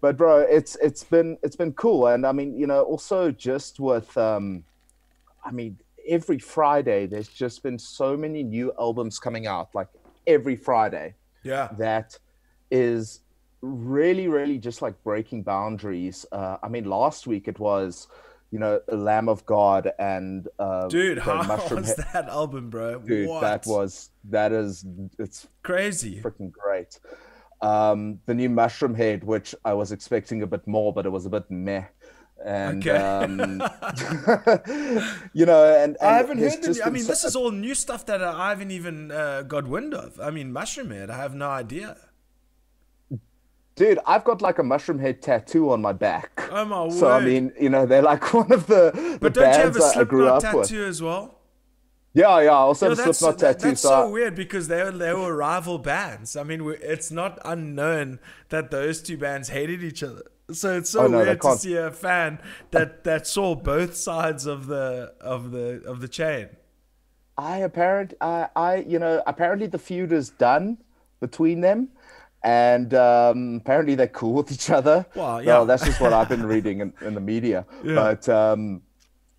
[0.00, 3.78] but bro it's it's been it's been cool and i mean you know also just
[3.78, 4.64] with um
[5.46, 5.78] i mean
[6.08, 9.88] every friday there's just been so many new albums coming out like
[10.26, 11.68] every friday yeah.
[11.78, 12.18] that
[12.70, 13.20] is
[13.62, 18.08] really really just like breaking boundaries uh i mean last week it was
[18.52, 23.00] you know lamb of god and uh Dude, how Mushroom was Head- that album, bro?
[23.00, 23.40] dude what?
[23.40, 24.84] that was that is
[25.18, 26.20] it's crazy.
[26.22, 26.98] freaking great.
[27.62, 31.30] Um, the new Mushroomhead, which I was expecting a bit more, but it was a
[31.30, 31.84] bit meh.
[32.44, 32.96] And Okay.
[32.96, 33.38] um,
[35.32, 36.82] you know, and, and I haven't heard the.
[36.84, 39.94] I mean, so- this is all new stuff that I haven't even uh, got wind
[39.94, 40.20] of.
[40.20, 41.96] I mean, Mushroomhead, I have no idea.
[43.74, 43.98] dude.
[44.06, 46.48] I've got like a Mushroomhead tattoo on my back.
[46.52, 46.92] Oh my word.
[47.00, 49.76] so I mean, you know, they're like one of the the But don't you have
[49.76, 50.68] a that I grew Slipknot up with.
[50.68, 51.32] tattoo as well?
[52.14, 52.50] Yeah, yeah.
[52.50, 53.68] Also that's Slipknot tattoo.
[53.68, 56.36] that's so so weird because they were, they were rival bands.
[56.36, 58.18] I mean, it's not unknown
[58.50, 60.22] that those two bands hated each other.
[60.50, 62.38] So it's so Oh, no, weird to see a fan
[62.70, 66.48] that, that saw both sides of the of the of the chain.
[67.36, 70.78] I apparent I I you know apparently the feud is done,
[71.20, 71.88] between them.
[72.42, 75.04] And um, apparently they're cool with each other.
[75.16, 75.48] Well, yeah.
[75.48, 77.66] Well, that's just what I've been reading in, in the media.
[77.82, 77.94] Yeah.
[77.96, 78.82] But um,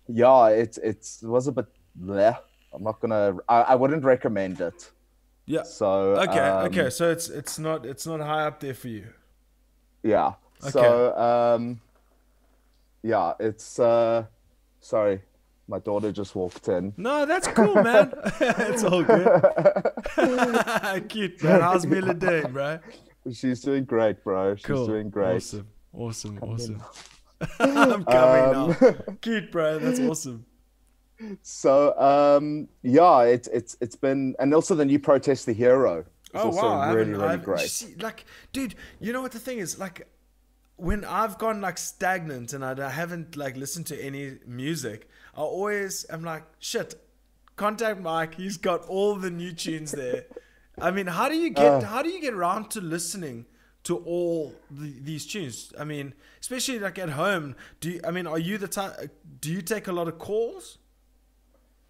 [0.08, 1.66] yeah, it's it's it was a bit
[1.98, 2.36] bleh.
[2.74, 3.36] I'm not gonna.
[3.48, 4.90] I, I wouldn't recommend it.
[5.46, 5.62] Yeah.
[5.62, 6.38] So Okay.
[6.38, 6.90] um, okay.
[6.90, 9.06] So it's it's not it's not high up there for you.
[10.02, 10.34] Yeah.
[10.60, 11.80] So um,
[13.02, 14.24] yeah, it's uh,
[14.80, 15.20] sorry,
[15.68, 16.92] my daughter just walked in.
[16.96, 18.12] No, that's cool, man.
[18.40, 19.42] it's all good.
[21.08, 21.60] Cute, man.
[21.60, 22.78] How's Mila doing, bro?
[23.32, 24.56] She's doing great, bro.
[24.56, 24.86] She's Cool.
[24.86, 25.36] doing great.
[25.36, 25.68] Awesome.
[25.92, 26.38] Awesome.
[26.42, 26.82] awesome.
[27.60, 28.94] I'm coming Um, now.
[29.20, 29.78] Cute, bro.
[29.78, 30.44] That's awesome.
[31.42, 36.00] So um, yeah, it's it's it's been, and also the new Protest the Hero.
[36.00, 36.92] Is Oh also wow!
[36.94, 37.68] Really really great.
[37.70, 39.78] see, like, dude, you know what the thing is?
[39.78, 40.06] Like,
[40.78, 45.40] when I've gone like stagnant and I, I haven't like listened to any music, I
[45.40, 46.94] always am like, shit.
[47.56, 48.36] Contact Mike.
[48.36, 50.26] He's got all the new tunes there.
[50.80, 51.80] I mean, how do you get Uh.
[51.80, 53.46] how do you get around to listening
[53.82, 55.72] to all the, these tunes?
[55.78, 57.56] I mean, especially like at home.
[57.80, 59.10] Do you, I mean, are you the type?
[59.40, 60.78] Do you take a lot of calls?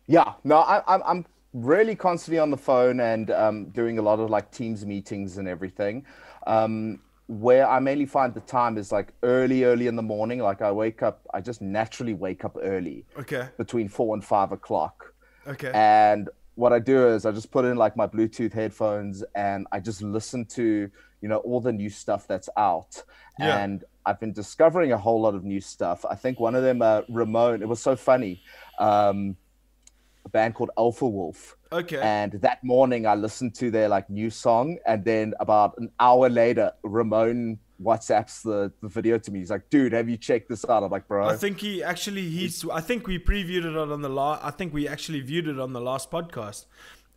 [0.06, 4.20] Yeah, no, I, I'm I'm really constantly on the phone and um, doing a lot
[4.20, 6.06] of like Teams meetings and everything.
[6.46, 10.40] Um, where I mainly find the time is like early, early in the morning.
[10.40, 13.48] Like I wake up, I just naturally wake up early Okay.
[13.58, 15.12] between four and five o'clock.
[15.46, 15.70] Okay.
[15.74, 19.78] And what I do is I just put in like my Bluetooth headphones and I
[19.78, 23.02] just listen to, you know, all the new stuff that's out.
[23.38, 23.58] Yeah.
[23.58, 26.06] And I've been discovering a whole lot of new stuff.
[26.10, 28.42] I think one of them, uh, Ramon, it was so funny.
[28.78, 29.36] Um,
[30.28, 31.56] a band called Alpha Wolf.
[31.72, 32.00] Okay.
[32.00, 34.78] And that morning I listened to their like new song.
[34.86, 39.38] And then about an hour later, Ramon WhatsApps the, the video to me.
[39.40, 40.82] He's like, dude, have you checked this out?
[40.82, 41.26] I'm like, bro.
[41.28, 42.68] I think he actually he's.
[42.68, 44.44] I think we previewed it on the last.
[44.44, 46.66] I think we actually viewed it on the last podcast.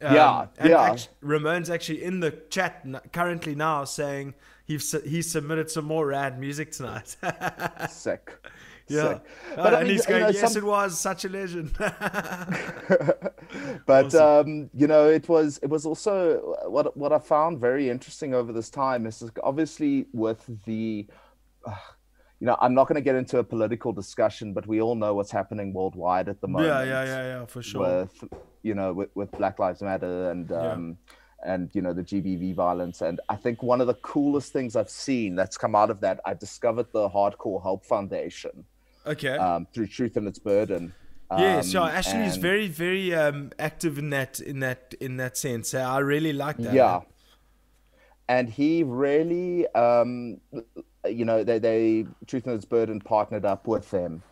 [0.01, 0.81] Um, Yeah, and yeah.
[0.91, 4.33] act- Ramon's actually in the chat n- currently now saying
[4.65, 7.15] he's su- he submitted some more rad music tonight.
[7.89, 8.31] sick.
[8.93, 9.03] Yeah.
[9.03, 9.19] Uh,
[9.55, 11.75] But I and mean, he's you going, know, "Yes, some- it was such a legend."
[13.85, 18.33] but um, you know it was it was also what what i found very interesting
[18.33, 21.05] over this time is obviously with the
[21.65, 21.71] uh,
[22.39, 25.13] you know i'm not going to get into a political discussion but we all know
[25.13, 27.81] what's happening worldwide at the moment yeah, yeah, yeah, yeah, for sure.
[27.81, 28.23] with
[28.63, 30.71] you know with, with black lives matter and Yeah.
[30.73, 30.97] um
[31.43, 34.89] and you know the gbv violence and i think one of the coolest things i've
[34.91, 38.63] seen that's come out of that i discovered the hardcore help foundation
[39.05, 39.37] okay.
[39.37, 40.93] um, through truth and its burden
[41.39, 41.83] yes, yeah.
[41.83, 45.73] Um, Ashley is very, very um, active in that, in that, in that sense.
[45.73, 46.73] I really like that.
[46.73, 47.01] Yeah.
[48.27, 50.39] And he really, um,
[51.05, 54.23] you know, they, they Truth and Its Burden partnered up with them.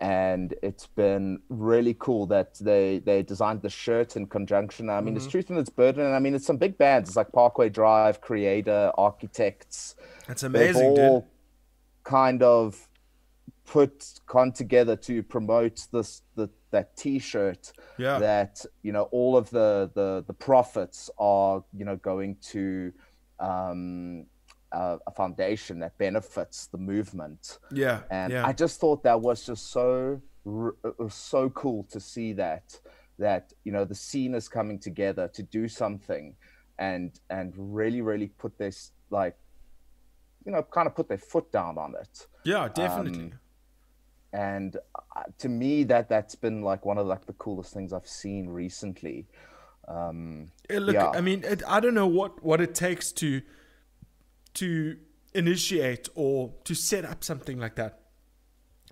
[0.00, 4.90] And it's been really cool that they they designed the shirt in conjunction.
[4.90, 6.04] I mean, it's Truth and Its Burden.
[6.04, 7.10] And I mean, it's some big bands.
[7.10, 9.94] It's like Parkway Drive, Creator, Architects.
[10.26, 11.22] That's amazing, dude.
[12.02, 12.88] kind of
[13.72, 18.18] put con together to promote this the, that T-shirt Yeah.
[18.18, 22.92] that you know all of the the the profits are you know going to
[23.40, 24.26] um
[24.72, 28.00] a, a foundation that benefits the movement Yeah.
[28.10, 28.46] and yeah.
[28.46, 30.20] i just thought that was just so
[30.98, 32.66] was so cool to see that
[33.18, 36.34] that you know the scene is coming together to do something
[36.78, 39.36] and and really really put this like
[40.44, 43.26] you know kind of put their foot down on it yeah, definitely.
[43.26, 43.32] um,
[44.32, 44.76] and
[45.16, 48.48] uh, to me that that's been like one of like the coolest things i've seen
[48.48, 49.26] recently
[49.88, 51.10] um Yeah, look, yeah.
[51.10, 53.42] I mean, it, I don't know what what it takes to
[54.54, 54.96] to
[55.34, 58.00] initiate or to set up something like that,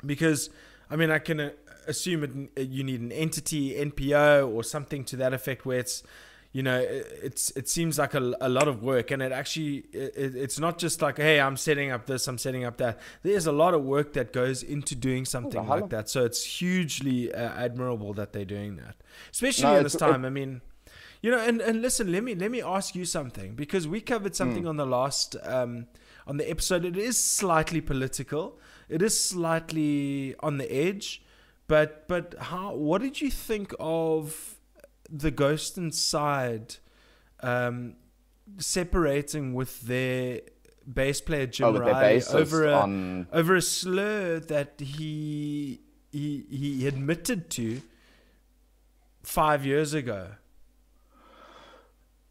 [0.05, 0.51] because
[0.91, 1.51] I mean, I can uh,
[1.87, 6.03] assume it, you need an entity, NPO, or something to that effect, where it's
[6.53, 9.77] you know it- it's it seems like a, a lot of work and it actually
[9.93, 13.47] it, it's not just like hey i'm setting up this i'm setting up that there's
[13.47, 17.39] a lot of work that goes into doing something like that so it's hugely uh,
[17.67, 18.97] admirable that they're doing that
[19.31, 20.61] especially No, in this it's- it- time i mean
[21.23, 24.35] you know, and, and listen, let me let me ask you something because we covered
[24.35, 25.87] something on the last um,
[26.27, 26.83] on the episode.
[26.87, 28.59] It is slightly political.
[28.89, 31.23] It is slightly on the edge,
[31.69, 32.75] but but how?
[32.75, 34.57] What did you think of
[35.11, 36.77] the Ghost Inside
[37.41, 37.97] um,
[38.59, 40.41] separating with their
[40.93, 45.81] bass player Jim oh, Riley over a on over a slur that he
[46.13, 47.83] he he admitted to
[49.23, 50.33] five years ago?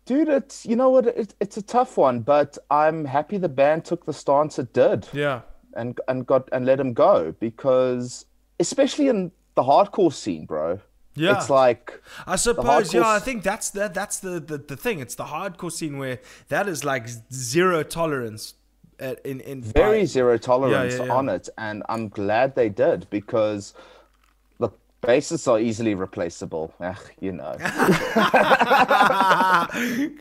[0.10, 3.86] dude it's you know what it, it's a tough one but i'm happy the band
[3.86, 5.42] took the stance it did Yeah.
[5.76, 8.26] and and got and let him go because
[8.60, 10.80] especially in the hardcore scene bro
[11.20, 11.36] Yeah.
[11.38, 13.06] It's like I suppose, yeah.
[13.06, 15.00] I think that's the that's the, the the thing.
[15.00, 18.54] It's the hardcore scene where that is like zero tolerance.
[19.02, 21.14] At, in in very by- zero tolerance yeah, yeah.
[21.14, 23.74] on it, and I'm glad they did because
[24.60, 24.70] the
[25.02, 26.74] bases are easily replaceable.
[26.80, 27.56] Ugh, you know.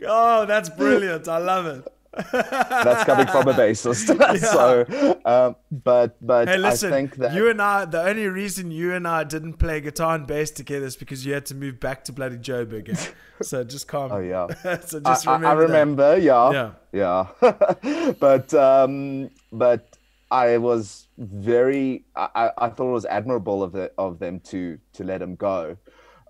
[0.07, 1.29] oh, that's brilliant!
[1.29, 1.93] I love it.
[2.15, 4.07] That's coming from a bassist.
[4.41, 8.71] so, um, but but Hey, I listen, think that you and I, the only reason
[8.71, 11.79] you and I didn't play guitar and bass together is because you had to move
[11.81, 12.89] back to bloody Joburg.
[12.89, 13.13] eh?
[13.43, 14.11] So just calm.
[14.11, 14.47] Oh yeah.
[14.81, 15.47] so just I- remember.
[15.49, 15.61] I that.
[15.61, 17.27] remember, yeah, Yeah.
[17.43, 18.13] yeah.
[18.21, 19.97] but um, but
[20.31, 22.05] I was very.
[22.17, 25.37] I, I I thought it was admirable of the, of them to to let him
[25.37, 25.77] go,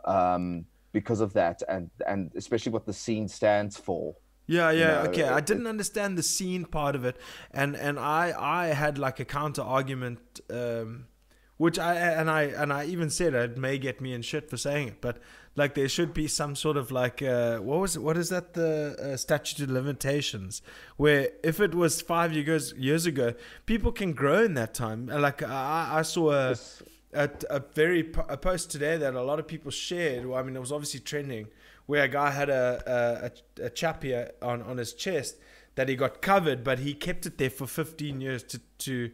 [0.05, 4.15] um, because of that, and and especially what the scene stands for.
[4.49, 5.25] Yeah, yeah, okay.
[5.25, 7.17] I didn't understand the scene part of it,
[7.53, 11.07] and and I I had like a counter argument, um,
[11.59, 14.57] which I and I and I even said it may get me in shit for
[14.57, 15.19] saying it, but
[15.55, 18.55] like there should be some sort of like uh, what was it, what is that
[18.55, 20.63] the uh, statute of limitations
[20.97, 23.35] where if it was five years years ago,
[23.67, 25.09] people can grow in that time.
[25.09, 26.57] Like I I saw a
[27.13, 30.25] a, a very a post today that a lot of people shared.
[30.27, 31.49] Well, I mean, it was obviously trending,
[31.89, 35.37] where a guy had a a, a chap here on, on his chest
[35.75, 39.11] that he got covered, but he kept it there for 15 years to to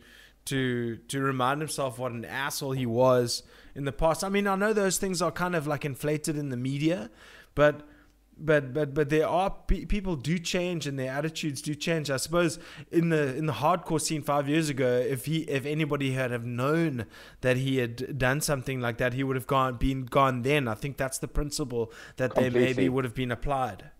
[0.47, 3.45] to to remind himself what an asshole he was
[3.77, 4.25] in the past.
[4.25, 7.11] I mean, I know those things are kind of like inflated in the media,
[7.55, 7.87] but
[8.39, 12.11] but but but there are pe- people do change and their attitudes do change.
[12.11, 12.59] I suppose
[12.91, 16.45] in the in the hardcore scene five years ago, if he if anybody had have
[16.45, 17.07] known
[17.41, 20.43] that he had done something like that, he would have gone been gone.
[20.43, 23.91] Then I think that's the principle that they maybe would have been applied.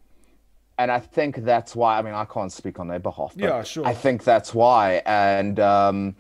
[0.79, 1.99] and I think that's why.
[1.99, 3.35] I mean, I can't speak on their behalf.
[3.37, 3.87] But Yeah, sure.
[3.87, 6.17] I think that's why, and um,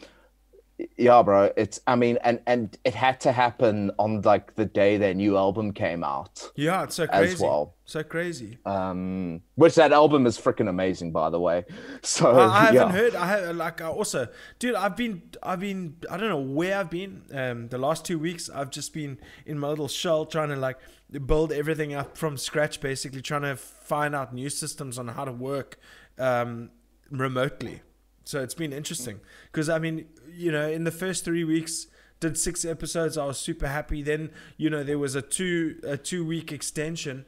[0.96, 1.50] yeah, bro.
[1.56, 1.80] It's.
[1.86, 5.72] I mean, and and it had to happen on like the day their new album
[5.72, 7.44] came out, Yeah, it's so As crazy.
[7.44, 7.74] well.
[7.86, 8.58] So crazy.
[8.64, 11.64] um, which that album is freaking amazing, by the way.
[12.02, 13.14] So I, I haven't heard.
[13.14, 14.74] I have like I also, dude.
[14.74, 15.96] I've been, I've been.
[16.10, 17.22] I don't know where I've been.
[17.32, 20.78] Um, the last two weeks, I've just been in my little shell trying to like
[21.26, 25.32] build everything up from scratch, basically trying to find out new systems on how to
[25.32, 25.78] work
[26.18, 26.70] um,
[27.10, 27.82] remotely.
[28.26, 29.20] So it's been interesting
[29.52, 31.86] because I mean, you know, in the first three weeks.
[32.20, 33.18] Did six episodes.
[33.18, 34.00] I was super happy.
[34.00, 37.26] Then you know there was a two a two week extension,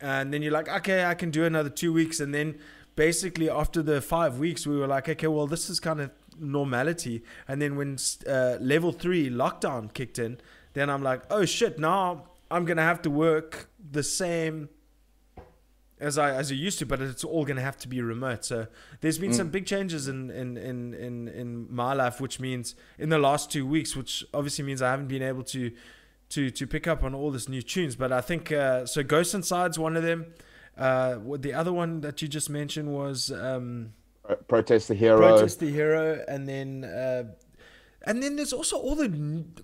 [0.00, 2.58] and then you're like, okay, I can do another two weeks, and then
[2.96, 7.22] basically after the five weeks, we were like, okay, well, this is kind of normality.
[7.48, 7.96] And then when
[8.28, 10.38] uh, level three lockdown kicked in,
[10.74, 14.68] then I'm like, oh shit, now I'm gonna have to work the same
[16.00, 18.44] as I as I used to, but it's all gonna have to be remote.
[18.44, 18.66] So
[19.00, 23.08] there's been some big changes in in, in in in my life, which means in
[23.08, 25.70] the last two weeks, which obviously means I haven't been able to
[26.30, 27.96] to to pick up on all this new tunes.
[27.96, 29.02] But I think uh, so.
[29.02, 30.26] Ghost Inside's one of them.
[30.76, 33.92] Uh, what the other one that you just mentioned was um,
[34.48, 35.18] Protest the Hero.
[35.18, 37.24] Protest the Hero, and then uh,
[38.02, 39.54] and then there's also all the n-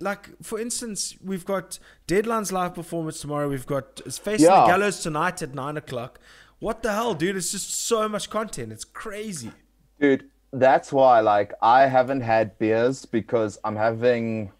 [0.00, 3.48] like for instance, we've got Deadline's live performance tomorrow.
[3.48, 6.18] We've got it's Facing the Gallows tonight at nine o'clock.
[6.58, 7.36] What the hell, dude?
[7.36, 8.72] It's just so much content.
[8.72, 9.52] It's crazy.
[10.00, 14.52] Dude, that's why like I haven't had beers because I'm having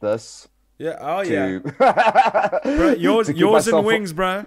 [0.00, 0.48] this
[0.78, 0.96] Yeah.
[1.00, 1.58] Oh yeah.
[2.62, 4.46] Bro, yours, yours and wings, bro.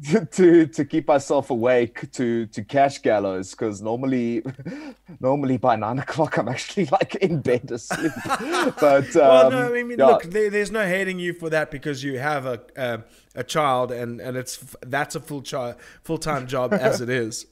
[0.32, 4.42] to, to keep myself awake to to catch gallows because normally
[5.20, 8.12] normally by nine o'clock I'm actually like in bed asleep.
[8.24, 11.70] but um, well, no, I mean, yeah, look, there, there's no hating you for that
[11.70, 13.02] because you have a a,
[13.34, 17.46] a child, and and it's that's a full child full time job as it is.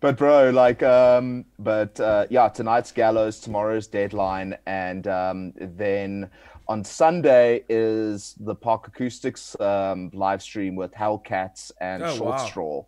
[0.00, 6.30] but bro, like um, but uh, yeah, tonight's gallows, tomorrow's deadline, and um, then
[6.72, 12.46] on Sunday is the Park Acoustics um, live stream with Hellcats and Oh, Short wow.
[12.46, 12.84] Straw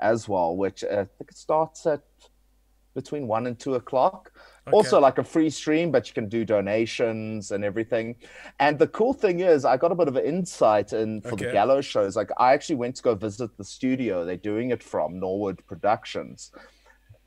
[0.00, 2.00] as well, which uh, I think it starts at
[2.94, 4.32] between one and two o'clock.
[4.72, 8.16] Also, like a free stream, but you can do donations and everything.
[8.58, 11.44] And the cool thing is, I got a bit of an insight in for Okay.
[11.44, 12.16] the Gallows shows.
[12.16, 16.52] Like, I actually went to go visit the studio they're doing it from, Norwood Productions.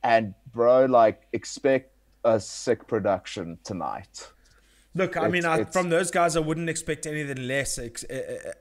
[0.03, 1.93] And bro, like, expect
[2.25, 4.31] a sick production tonight.
[4.95, 8.03] Look, I mean, It's- I, from those guys, I wouldn't expect anything less, ex-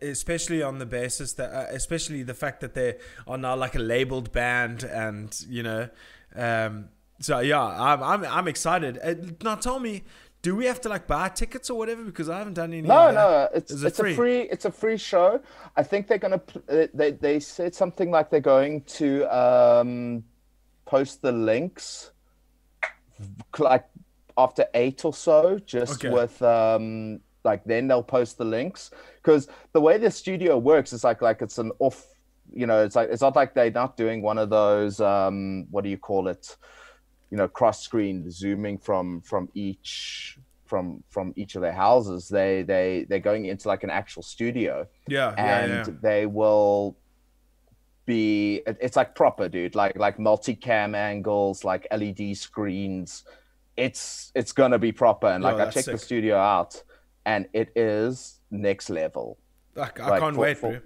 [0.02, 3.78] especially on the basis that, uh, especially the fact that they are now like a
[3.80, 5.88] labeled band, and you know,
[6.36, 8.98] um, so yeah, I'm I'm, I'm excited.
[9.02, 10.04] Uh, now, tell me,
[10.42, 12.04] do we have to like buy tickets or whatever?
[12.04, 12.82] Because I haven't done any.
[12.82, 15.40] No, no, it's it it's a free it's a free show.
[15.76, 20.24] I think they're gonna pl- uh, they they said something like they're going to um
[20.84, 22.12] post the links
[23.58, 23.86] like
[24.38, 26.14] after eight or so, just Okay.
[26.14, 28.90] with um like then they'll post the links.
[29.16, 32.06] Because the way the studio works is like like it's an off
[32.50, 35.84] you know it's like it's not like they're not doing one of those um what
[35.84, 36.56] do you call it?
[37.30, 42.28] You know cross screen zooming from from each from from each of their houses.
[42.28, 44.86] They they they're going into like an actual studio.
[45.08, 45.94] Yeah, and yeah, yeah.
[46.00, 46.96] they will
[48.06, 49.74] be it's like proper dude.
[49.74, 53.24] Like like multicam angles like led screens
[53.84, 56.82] it's it's gonna be proper and like i that's checked the studio out
[57.24, 59.38] and it is next level
[59.76, 60.80] I, I like, can't for- wait, for- bro.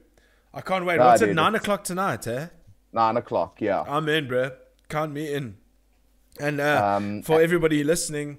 [0.55, 0.99] I can't wait.
[0.99, 1.27] Nah, What's it?
[1.29, 2.49] dude, Nine o'clock tonight, eh?
[2.93, 4.51] nine o'clock yeah I'm in, bro.
[4.91, 5.57] Count me in.
[6.39, 8.37] And uh, Um, for everybody listening,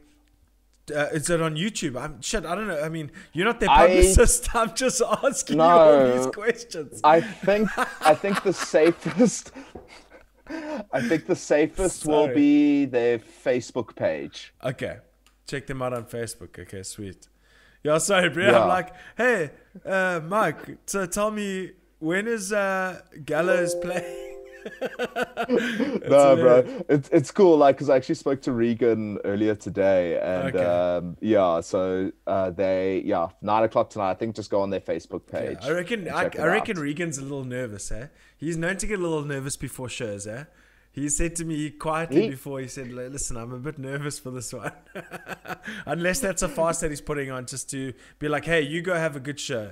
[0.96, 2.00] uh, is it on YouTube?
[2.00, 2.46] I'm shit.
[2.46, 2.80] I don't know.
[2.80, 4.54] I mean, you're not their publicist.
[4.60, 7.02] I'm just asking you all these questions.
[7.04, 7.70] i think
[8.02, 9.52] i think the safest
[10.50, 14.98] i think the safest will be their facebook page Okay,
[15.48, 16.58] check them out on Facebook.
[16.60, 17.28] Okay, sweet.
[17.84, 18.48] Yeah, sorry, bro.
[18.62, 19.52] I'm like, hey,
[19.86, 20.78] uh, Mike.
[20.86, 24.30] So tell me, when is uh, Gallows playing?
[25.50, 27.58] no, bro, it's it's cool.
[27.58, 30.64] Like, cause I actually spoke to Regan earlier today, and Okay.
[30.66, 34.12] um, yeah, so uh, they yeah nine o'clock tonight.
[34.12, 35.58] I think just go on their Facebook page.
[35.64, 36.10] I reckon.
[36.10, 36.84] I, I reckon out.
[36.84, 37.92] Regan's a little nervous.
[37.92, 38.08] Eh?
[38.38, 40.28] He's known to get a little nervous before shows.
[40.28, 40.46] Eh?
[40.92, 42.60] He said to me quietly He- before.
[42.60, 44.72] He said, "Listen, I'm a bit nervous for this one,
[45.86, 48.94] unless that's a fast that he's putting on, just to be like, hey, you go
[48.94, 49.72] have a good show."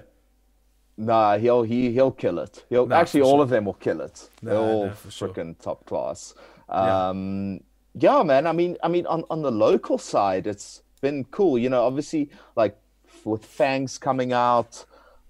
[1.02, 2.64] Nah, he'll he he'll kill it.
[2.70, 3.44] He'll Nah, actually all sure.
[3.44, 4.30] of them will kill it.
[4.44, 5.56] They're all nah, for sure.
[5.60, 6.36] top class.
[6.70, 7.10] Yeah.
[7.10, 7.62] Um,
[7.96, 8.22] yeah.
[8.24, 8.46] man.
[8.46, 11.58] I mean, I mean, on on the local side, it's been cool.
[11.58, 12.78] You know, obviously, like
[13.26, 14.86] with Fangs coming out,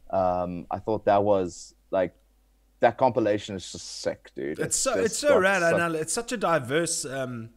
[0.10, 2.14] um, I thought that was like
[2.82, 4.60] that compilation is just sick, dude.
[4.60, 7.50] It's so it's so rad, such- and it's such a diverse um,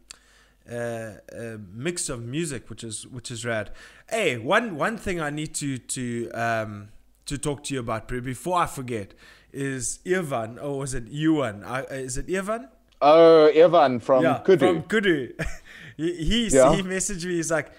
[0.71, 3.71] uh, uh, mix of music, which is which is rad.
[4.09, 6.89] Hey, one one thing I need to to um,
[7.25, 9.13] to talk to you about Pri, before I forget
[9.51, 11.63] is Ivan, or was it Ewan?
[11.63, 12.67] I, uh, is it Ivan?
[13.01, 14.57] Oh, Ivan from Kudu.
[14.57, 15.33] from Kudu.
[15.97, 16.75] he he, Yeah.
[16.75, 17.35] he messaged me.
[17.35, 17.71] He's like,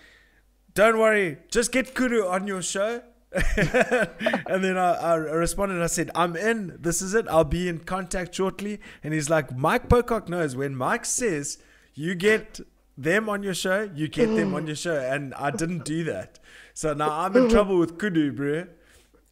[0.75, 3.03] "Don't worry, just get Kudu on your show."
[3.57, 5.83] and then I, I responded.
[5.83, 6.79] I said, "I'm in.
[6.81, 7.27] This is it.
[7.29, 11.59] I'll be in contact shortly." And he's like, "Mike Pocock knows when Mike says
[11.95, 12.61] you get
[12.97, 16.39] them on your show, you get them on your show." And I didn't do that,
[16.73, 18.67] so now I'm in trouble with Kudu, bro.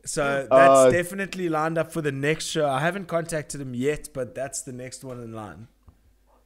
[0.04, 2.68] So that's Uh, definitely lined up for the next show.
[2.68, 5.68] I haven't contacted him yet, but that's the next one in line.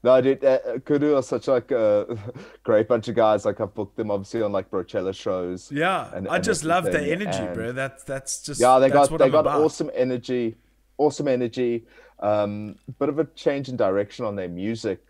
[0.05, 2.17] No, dude, uh, uh, Kudu are such like a
[2.63, 3.45] great bunch of guys.
[3.45, 5.73] Like I've booked them obviously on like Brochella shows.
[5.73, 7.73] Yeah, and- I and just love the everything, energy, and- bro.
[7.73, 9.61] That's that's just Yeah, they got they I'm got about.
[9.61, 10.57] awesome energy,
[10.99, 11.85] awesome energy.
[12.21, 15.01] Um, bit of a change in direction on their music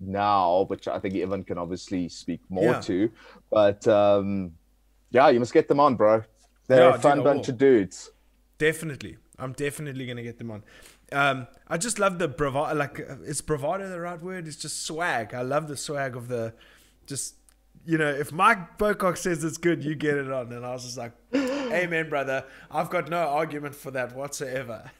[0.00, 2.80] now, which I think Evan can obviously speak more Yeah.
[2.80, 3.10] to.
[3.50, 4.52] But um,
[5.12, 6.22] yeah, you must get them on, bro.
[6.68, 8.10] They're Yeah, a fun bunch of dudes.
[8.58, 10.62] Definitely, I'm definitely gonna get them on.
[11.10, 12.74] Um, I just love the bravado.
[12.74, 14.46] Like, uh, is bravado the right word?
[14.46, 15.34] It's just swag.
[15.34, 16.54] I love the swag of the,
[17.06, 17.34] just
[17.84, 20.52] you know, if Mike Pocock says it's good, you get it on.
[20.52, 22.44] And I was just like, Amen, brother.
[22.70, 24.90] I've got no argument for that whatsoever.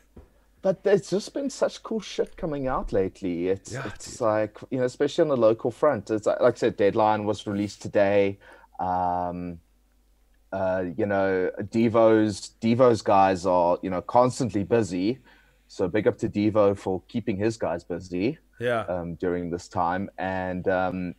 [0.63, 3.49] But there's just been such cool shit coming out lately.
[3.49, 4.21] It's Yeah, it's dude.
[4.21, 6.11] like you know, especially on the local front.
[6.11, 8.39] It's like, like I said, Deadline was released today.
[8.79, 9.61] Um,
[10.53, 15.19] uh, you know, Devo's Devo's guys are you know constantly busy.
[15.69, 20.11] So big up to Devo for keeping his guys busy Yeah, um, during this time.
[20.19, 21.15] And um,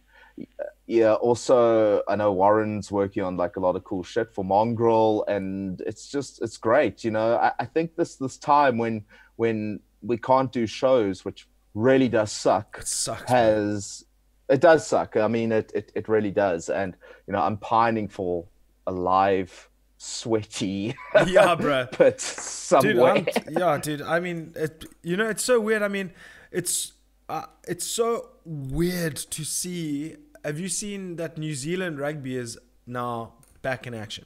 [0.85, 5.25] yeah, also I know Warren's working on like a lot of cool shit for Mongrel,
[5.27, 7.03] and it's just it's great.
[7.03, 9.03] You know, I, I think this this time when
[9.37, 13.29] when we can't do shows, which really does suck, it sucks.
[13.29, 14.05] has
[14.49, 15.17] it does suck.
[15.17, 18.45] I mean, it it, it really does, and you know, I'm pining for
[18.87, 20.95] a live sweaty
[21.27, 21.87] Yeah, bro.
[21.97, 23.11] but dude somewhere.
[23.15, 26.11] I'm, yeah dude i mean it, you know it's so weird i mean
[26.51, 26.93] it's
[27.29, 33.33] uh, it's so weird to see have you seen that new zealand rugby is now
[33.61, 34.25] back in action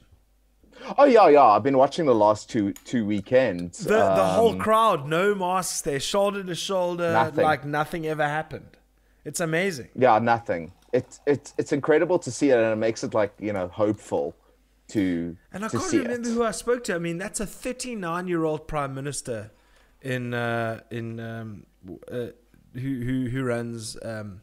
[0.96, 1.42] Oh yeah, yeah.
[1.42, 3.78] I've been watching the last two two weekends.
[3.80, 7.44] the the whole Um, crowd no masks they're shoulder to shoulder Nothing.
[7.44, 8.76] like nothing ever happened
[9.24, 10.72] it's amazing yeah, nothing.
[10.92, 14.36] It's it's it's incredible to see it, and it makes it like you know hopeful
[14.88, 16.32] to and i to can't remember it.
[16.32, 16.94] who i spoke to.
[16.94, 19.50] I mean that's a 39 year old prime minister
[20.02, 21.66] in uh in um
[22.10, 22.26] uh,
[22.74, 24.40] who who who runs um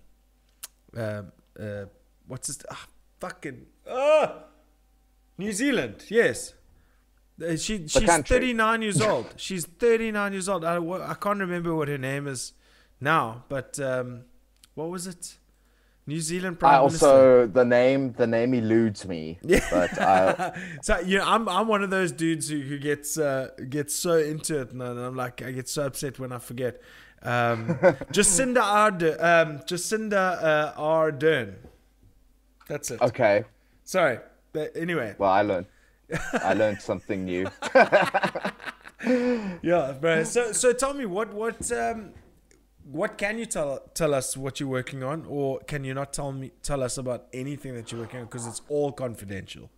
[0.96, 1.24] uh,
[1.60, 1.86] uh
[2.28, 2.88] what's this ah,
[3.20, 4.44] fucking ah!
[5.38, 6.54] New Zealand yes.
[7.42, 8.38] Uh, she she's country.
[8.38, 9.34] 39 years old.
[9.36, 10.64] She's 39 years old.
[10.64, 12.54] I, I can't remember what her name is
[13.02, 14.24] now but um
[14.74, 15.38] what was it
[16.08, 17.06] New Zealand Prime I Minister.
[17.08, 19.40] also the name the name eludes me.
[19.42, 19.66] Yeah.
[19.72, 23.50] But I, so you know, I'm I'm one of those dudes who, who gets uh,
[23.70, 26.80] gets so into it, and I'm like I get so upset when I forget.
[27.24, 27.68] Um,
[28.14, 31.56] Jacinda Ardern, um, Jacinda uh, Ardern.
[32.68, 33.02] That's it.
[33.02, 33.46] okay.
[33.84, 34.20] Sorry.
[34.54, 35.66] But anyway, Well, I learned
[36.34, 37.48] I learned something new.
[39.04, 40.24] yeah, bro.
[40.24, 42.12] So so tell me what what um
[42.86, 46.32] what can you tell tell us what you're working on, or can you not tell
[46.32, 49.70] me tell us about anything that you're working on because it's all confidential.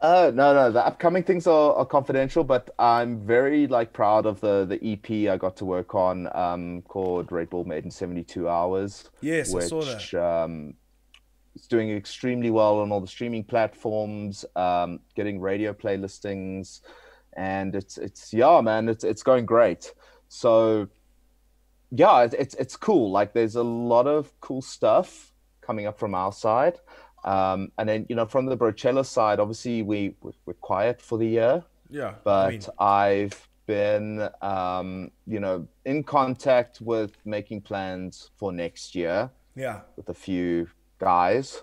[0.00, 4.40] Uh, no, no, the upcoming things are, are confidential, but I'm very like proud of
[4.40, 8.48] the the EP I got to work on, um, called Red Bull Made in 72
[8.48, 9.10] Hours.
[9.20, 10.14] Yes, I which, saw that.
[10.14, 10.74] Um,
[11.56, 16.82] it's doing extremely well on all the streaming platforms, um, getting radio play listings,
[17.32, 19.92] and it's it's yeah, man, it's it's going great.
[20.28, 20.88] So
[21.94, 23.10] yeah, it, it's it's cool.
[23.10, 26.78] Like there's a lot of cool stuff coming up from our side.
[27.24, 31.26] Um, and then you know from the Brochella side, obviously we we're quiet for the
[31.26, 38.30] year, Yeah, but I mean, I've been um, you know in contact with making plans
[38.36, 40.68] for next year yeah, with a few
[40.98, 41.62] guys.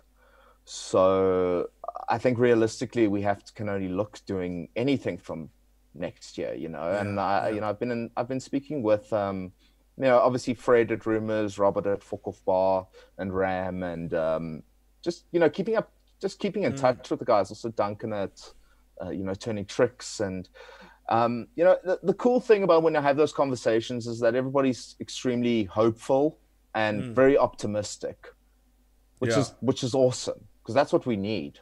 [0.66, 1.70] So
[2.10, 5.50] I think realistically we have to can only look doing anything from
[5.94, 6.92] next year, you know.
[6.92, 7.56] and I, yeah.
[7.56, 9.52] you know, I've been in, I've been speaking with, um,
[9.98, 12.88] you know, obviously Fred at Rumors, Robert at Fokoff Bar,
[13.18, 14.64] and Ram, and um,
[15.04, 16.78] just you know keeping up, just keeping in Mm.
[16.82, 17.50] touch with the guys.
[17.52, 18.40] Also Duncan at,
[19.04, 20.50] uh, you know, turning tricks and.
[21.10, 24.34] Um, you know, the, the cool thing about when I have those conversations is that
[24.34, 26.40] everybody's extremely hopeful
[26.74, 27.14] and Mm.
[27.16, 28.28] very optimistic,
[29.20, 29.40] which Yeah.
[29.40, 31.60] is which is awesome because that's what we need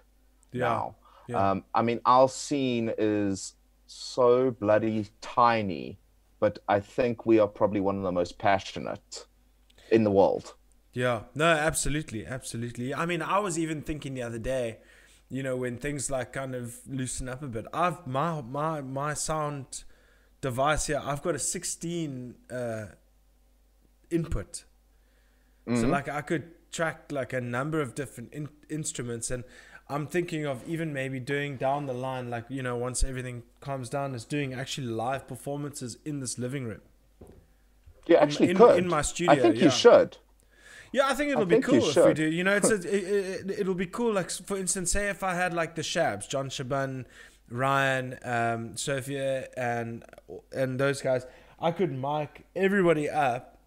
[0.52, 0.96] yeah, now.
[1.28, 1.52] yeah.
[1.52, 3.56] Um, I mean, our scene is
[3.88, 5.99] so bloody tiny,
[6.40, 9.26] but I think we are probably one of the most passionate
[9.92, 10.54] in the world.
[10.94, 12.94] Yeah, no, absolutely, absolutely.
[12.94, 14.80] I mean, I was even thinking the other day,
[15.30, 17.66] you know, when things like kind of loosen up a bit.
[17.74, 19.84] I've my my my sound
[20.42, 21.02] device here.
[21.04, 22.86] I've got a 16 uh,
[24.10, 24.64] input,
[25.68, 29.44] so like I could track like a number of different in- instruments, and
[29.90, 33.90] I'm thinking of even maybe doing down the line, like you know, once everything calms
[33.90, 36.82] down, is doing actually live performances in this living room.
[38.06, 38.78] You actually in- could.
[38.78, 39.34] in my studio.
[39.34, 39.66] I think yeah.
[39.66, 40.18] you should.
[40.92, 42.30] Yeah, I think it'll be think cool if we do.
[42.30, 44.14] You know, it's a, it, it, it'll be cool.
[44.14, 47.08] Like for instance, say if I had like the Shabs, John Shaban,
[47.50, 50.04] Ryan, um, Sophia, and
[50.52, 51.26] and those guys,
[51.60, 53.60] I could mic everybody up,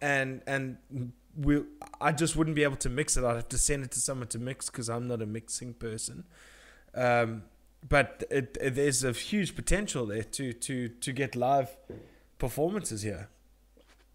[0.00, 0.76] and and
[1.38, 1.62] we
[2.00, 3.24] I just wouldn't be able to mix it.
[3.24, 6.24] I'd have to send it to someone to mix because I'm not a mixing person.
[6.94, 7.42] Um,
[7.88, 11.76] but it, it, there's a huge potential there to to to get live
[12.38, 13.28] performances here.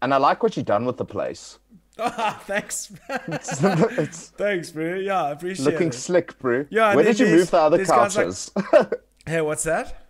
[0.00, 1.58] And I like what you've done with the place.
[1.98, 2.86] Ah, thanks.
[4.36, 4.94] Thanks, bro.
[4.94, 5.84] Yeah, I appreciate looking it.
[5.84, 6.64] Looking slick, bro.
[6.70, 8.50] Yeah, Where did you move the other guys like- couches?
[9.26, 10.08] Hey, what's that?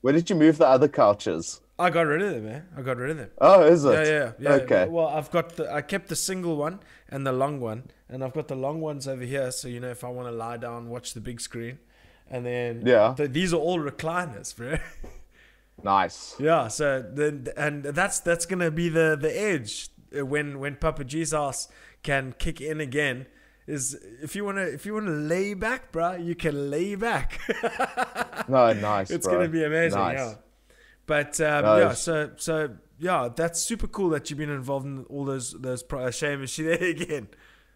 [0.00, 1.60] Where did you move the other couches?
[1.78, 2.66] I got rid of them, man.
[2.76, 3.30] I got rid of them.
[3.38, 3.90] Oh, is it?
[3.92, 4.50] Yeah, yeah, yeah.
[4.62, 4.86] Okay.
[4.88, 8.32] Well, I've got the I kept the single one and the long one, and I've
[8.32, 9.50] got the long ones over here.
[9.50, 11.78] So you know, if I want to lie down, watch the big screen,
[12.30, 13.14] and then Yeah.
[13.16, 14.76] th- these are all recliners, bro.
[15.82, 16.34] Nice.
[16.38, 16.68] yeah.
[16.68, 21.34] So then, and that's that's gonna be the the edge uh, when when Papa G's
[22.02, 23.26] can kick in again.
[23.66, 27.38] Is if you wanna if you wanna lay back, bro, you can lay back.
[28.48, 29.10] No, nice.
[29.10, 29.36] it's bro.
[29.38, 29.98] gonna be amazing.
[29.98, 30.18] Nice.
[30.18, 30.34] Yeah.
[31.06, 35.04] But um, No, yeah, so so yeah, that's super cool that you've been involved in
[35.08, 35.82] all those those.
[35.82, 37.28] Pro- uh, shame is she there again?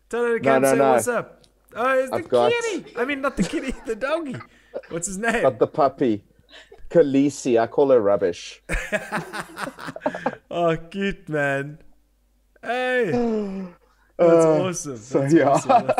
[0.08, 0.62] Tell her again.
[0.62, 0.90] no, say no.
[0.92, 1.42] what's up.
[1.76, 2.96] Oh, it's the I've got- kitty.
[2.96, 4.36] I mean, not the kitty, the doggy.
[4.88, 5.42] What's his name?
[5.42, 6.24] Got the puppy.
[6.90, 7.60] Khaleesi.
[7.60, 8.60] I call her rubbish.
[10.50, 11.78] oh, cute man.
[12.62, 13.10] Hey,
[14.18, 14.96] that's Uh, awesome.
[14.96, 15.48] so That's yeah.
[15.48, 15.90] awesome.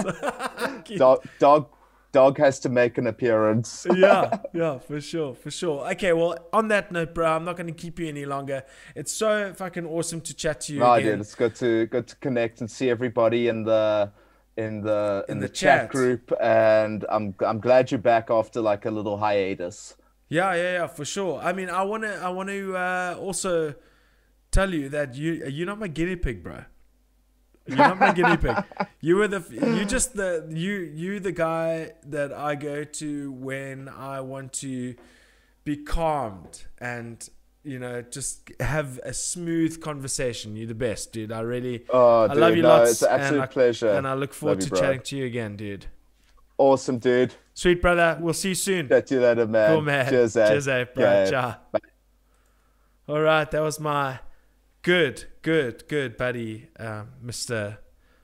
[0.97, 1.69] Dog, dog,
[2.13, 3.87] dog has to make an appearance.
[3.97, 5.89] yeah, yeah, for sure, for sure.
[5.93, 8.65] Okay, well, on that note, bro, I'm not going to keep you any longer.
[8.95, 11.13] It's so fucking awesome to chat to you No, again.
[11.13, 14.11] dude, it's good to good to connect and see everybody in the
[14.57, 15.83] in the in, In the, the chat.
[15.83, 15.91] chat.
[15.91, 16.33] group.
[16.41, 19.97] And I'm I'm glad you're back after like a little hiatus.
[20.29, 21.41] Yeah, yeah, yeah, for sure.
[21.41, 23.75] I mean, I want to, I want to uh, also
[24.53, 26.65] tell you that you, you're not my guinea pig, bro.
[27.71, 28.57] You're not my guinea pig.
[29.01, 29.43] You were the,
[29.77, 34.95] you just the, you, you the guy that I go to when I want to
[35.65, 37.29] be calmed and
[37.63, 40.57] you know just have a smooth conversation.
[40.57, 41.31] You're the best, dude.
[41.33, 43.89] I really, Oh, I dude, love you no, lots, it's an absolute and I, pleasure.
[43.91, 44.81] and I look forward Love to bro.
[44.81, 45.87] chatting to you again, dude.
[46.59, 47.35] Awesome, dude.
[47.55, 48.89] Sweet brother, we'll see you soon.
[48.89, 49.71] Chat to you later, man.
[49.73, 50.09] Cool, man.
[50.11, 50.49] Cheers, eh?
[50.49, 51.05] Cheers, eh, bro.
[51.05, 51.31] Yeah.
[51.31, 51.57] Ciao.
[53.09, 54.21] All right, that was my
[54.83, 57.79] good, good, good buddy, um, Mr.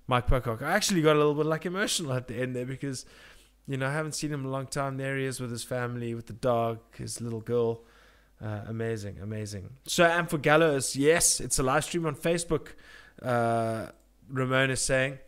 [0.07, 0.63] Mike Pocock.
[0.63, 3.05] I actually got a little bit like emotional at the end there because,
[3.67, 4.97] you know, I haven't seen him in a long time.
[4.97, 7.85] There he is with his family, with the dog, his little girl.
[8.43, 9.71] Uh, amazing, amazing.
[9.87, 12.69] So, and for Gallows, yes, it's a live stream on Facebook.
[13.23, 13.87] Uh,
[14.29, 15.19] Ramon is saying.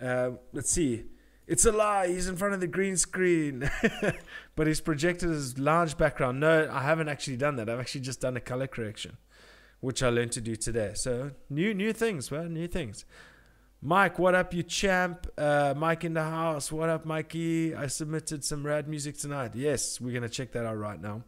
[0.00, 1.04] Uh, let's see.
[1.46, 2.08] It's a lie.
[2.08, 3.68] He's in front of the green screen,
[4.56, 6.40] but he's projected his large background.
[6.40, 7.68] No, I haven't actually done that.
[7.68, 9.16] I've actually just done a color correction,
[9.82, 10.92] which I learned to do today.
[10.94, 13.04] So new, new things, well, new things.
[13.82, 15.26] Mike, what up, you champ?
[15.36, 16.70] Uh, Mike in the house.
[16.70, 17.74] What up, Mikey?
[17.74, 19.56] I submitted some rad music tonight.
[19.56, 21.24] Yes, we're gonna check that out right now.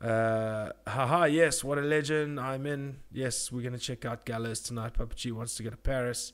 [0.00, 2.38] Uh, haha, yes, what a legend.
[2.38, 2.98] I'm in.
[3.12, 4.94] Yes, we're gonna check out Gallows tonight.
[4.94, 6.32] Papa G wants to go to Paris.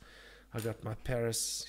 [0.53, 1.65] I got my Paris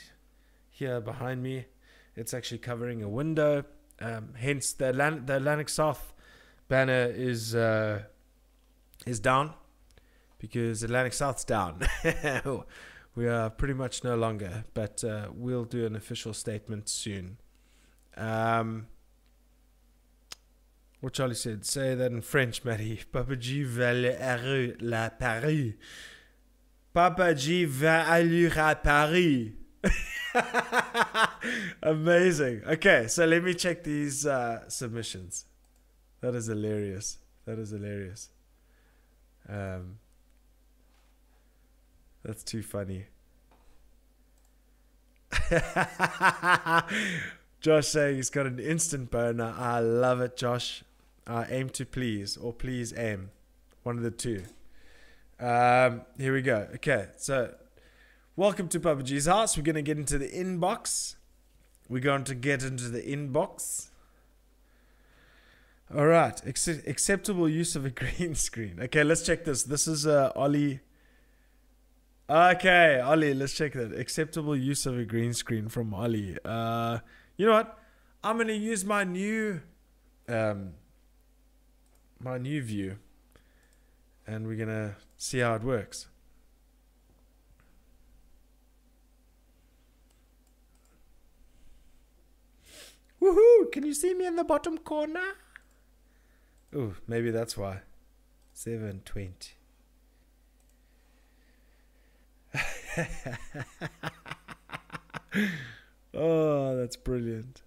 [0.70, 1.66] here behind me.
[2.14, 3.64] It's actually covering a window.
[4.02, 6.14] Um, hence, the, Atlant- the Atlantic South
[6.68, 8.04] banner is uh,
[9.06, 9.54] is down
[10.40, 11.82] because Atlantic South's down.
[13.16, 17.38] we are pretty much no longer, but uh, we'll do an official statement soon.
[18.16, 18.88] Um,
[21.00, 23.02] what Charlie said, say that in French, Matty.
[23.12, 25.74] Papa G va aller la Paris.
[26.94, 29.54] Papa G va aller à Paris.
[31.84, 32.64] Amazing.
[32.66, 35.46] Okay, so let me check these uh, submissions.
[36.22, 37.20] That is hilarious.
[37.46, 38.30] That is hilarious.
[39.48, 40.00] Um,
[42.28, 43.06] that's too funny.
[47.62, 49.56] Josh saying he's got an instant boner.
[49.58, 50.84] I love it, Josh.
[51.26, 53.32] Uh, aim to please, or please aim.
[53.84, 54.44] One of the two.
[55.40, 56.68] Um, here we go.
[56.76, 57.54] Okay, so
[58.36, 59.56] welcome to Papa G's house.
[59.56, 61.16] We're going to get into the inbox.
[61.88, 63.88] We're going to get into the inbox.
[65.96, 68.80] All right, Acce- acceptable use of a green screen.
[68.82, 69.64] Okay, let's check this.
[69.64, 70.82] This is uh, Ollie.
[72.30, 73.98] Okay, Ollie, let's check that.
[73.98, 76.38] Acceptable use of a green screen from Ollie.
[76.44, 77.00] Uh,
[77.38, 77.80] you know what?
[78.22, 79.62] I'm gonna use my new,
[80.28, 80.74] um,
[82.20, 82.98] my new view,
[84.26, 86.08] and we're gonna see how it works.
[93.22, 93.72] Woohoo!
[93.72, 95.36] Can you see me in the bottom corner?
[96.76, 97.80] Ooh, maybe that's why.
[98.54, 99.57] 720.
[106.14, 107.62] oh, that's brilliant.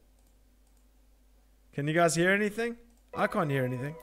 [1.72, 2.76] Can you guys hear anything?
[3.14, 3.94] I can't hear anything.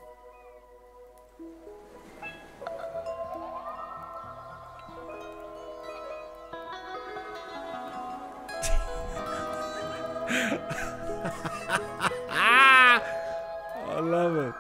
[13.90, 14.54] I love it.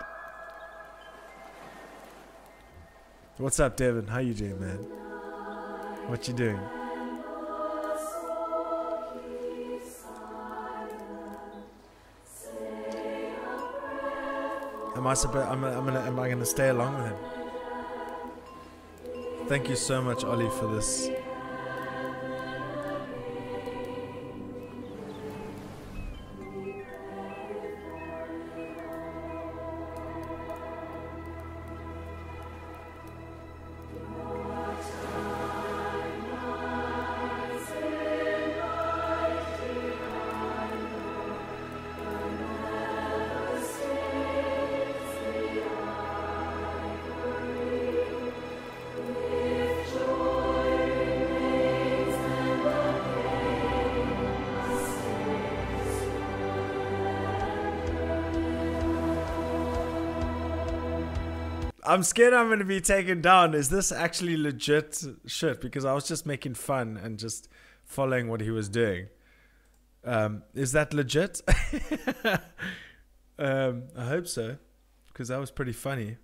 [3.38, 4.08] What's up, Devin?
[4.08, 5.07] How you doing, man?
[6.08, 6.60] What you doing?
[14.96, 15.48] Am I supposed?
[15.50, 16.00] I'm, I'm gonna.
[16.00, 17.18] Am I gonna stay along with him?
[19.50, 21.10] Thank you so much, Ollie, for this.
[61.98, 63.56] I'm scared I'm going to be taken down.
[63.56, 65.60] Is this actually legit shit?
[65.60, 67.50] Because I was just making fun and just
[67.86, 69.08] following what he was doing.
[70.06, 71.42] Um, is that legit?
[73.40, 74.58] um, I hope so,
[75.08, 76.18] because that was pretty funny.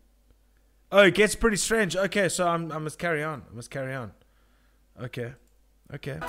[0.91, 1.95] Oh, it gets pretty strange.
[1.95, 3.41] Okay, so I'm, I must carry on.
[3.51, 4.11] I must carry on.
[5.01, 5.34] Okay.
[5.91, 6.19] Okay.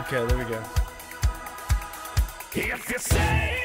[0.00, 0.62] Okay, there we go.
[2.52, 3.63] If you say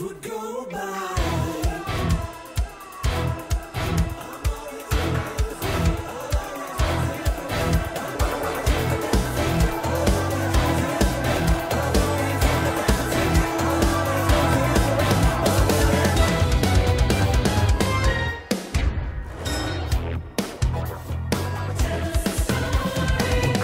[0.00, 0.78] would go by.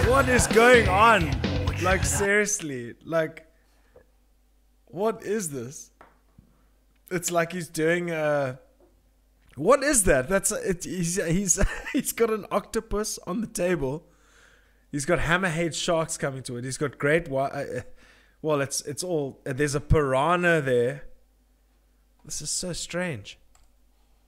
[0.07, 1.31] What is going on?
[1.83, 3.45] like seriously, like
[4.87, 5.91] what is this?
[7.11, 8.59] It's like he's doing a.
[9.55, 10.29] What is that?
[10.29, 10.83] That's it.
[10.83, 11.59] He's he's
[11.93, 14.05] he's got an octopus on the table.
[14.91, 16.63] He's got hammerhead sharks coming to it.
[16.63, 17.29] He's got great.
[17.31, 17.81] Uh, uh,
[18.41, 19.39] well, it's it's all.
[19.45, 21.05] Uh, there's a piranha there.
[22.25, 23.37] This is so strange.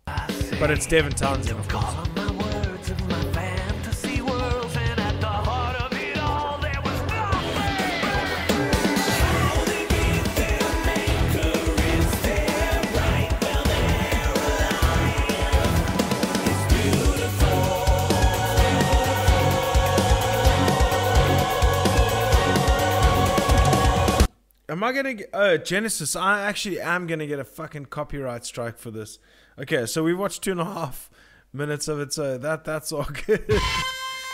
[0.06, 2.29] But it's Devin Townsend.
[24.70, 26.16] Am I gonna get uh Genesis?
[26.16, 29.18] I actually am gonna get a fucking copyright strike for this.
[29.58, 31.10] Okay, so we watched two and a half
[31.52, 33.46] minutes of it, so that that's all good.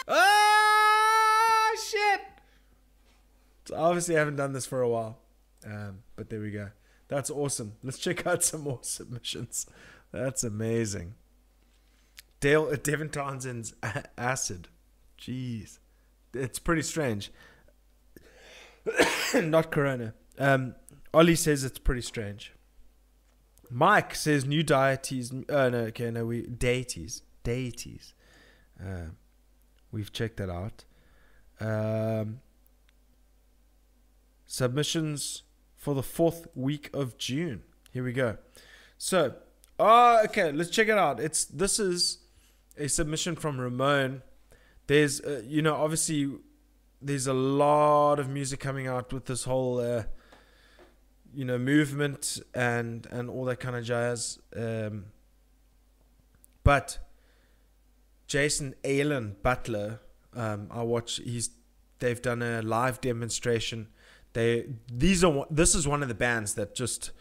[0.10, 2.20] ah shit!
[3.64, 5.20] So obviously I haven't done this for a while.
[5.66, 6.70] Um, but there we go.
[7.08, 7.74] That's awesome.
[7.82, 9.66] Let's check out some more submissions.
[10.12, 11.16] That's amazing.
[12.42, 13.74] Dale uh, Devin Townsend's
[14.18, 14.68] acid.
[15.18, 15.80] Jeez.
[16.34, 17.32] It's pretty strange.
[19.34, 20.14] Not Corona.
[20.38, 20.76] Um,
[21.14, 22.54] Ollie says it's pretty strange.
[23.70, 25.32] Mike says new deities.
[25.32, 28.14] Uh, no, okay, no, we deities, deities.
[28.80, 29.10] Uh,
[29.92, 30.86] we've checked that out.
[31.60, 32.42] Um,
[34.46, 35.44] submissions
[35.76, 37.64] for the fourth week of June.
[37.92, 38.38] Here we go.
[38.98, 39.36] So,
[39.80, 41.20] oh, okay, let's check it out.
[41.20, 42.20] It's this is
[42.78, 44.22] a submission from Ramon.
[44.88, 46.30] There's, uh, you know, obviously
[47.02, 50.04] there's a lot of music coming out with this whole uh,
[51.36, 54.40] you know movement and and all that kind of jazz.
[54.56, 55.06] Um,
[56.64, 57.00] but
[58.28, 60.00] Jason Aalon Butler
[60.36, 61.50] um, I watch he's
[62.00, 63.88] they've done a live demonstration.
[64.34, 67.12] They these are this is one of the bands that just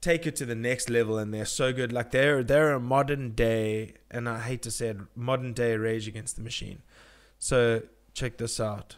[0.00, 1.92] take it to the next level and they're so good.
[1.92, 6.08] Like they're they're a modern day and I hate to say it modern day rage
[6.08, 6.82] against the machine.
[7.38, 7.82] So
[8.14, 8.96] check this out.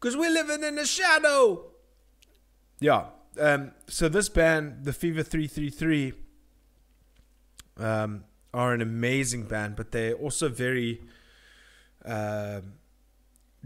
[0.00, 1.66] Cause we're living in the shadow.
[2.80, 3.06] Yeah.
[3.38, 6.14] Um, so this band, the Fever Three Three Three,
[7.76, 11.02] um, are an amazing band, but they're also very.
[12.04, 12.72] Um,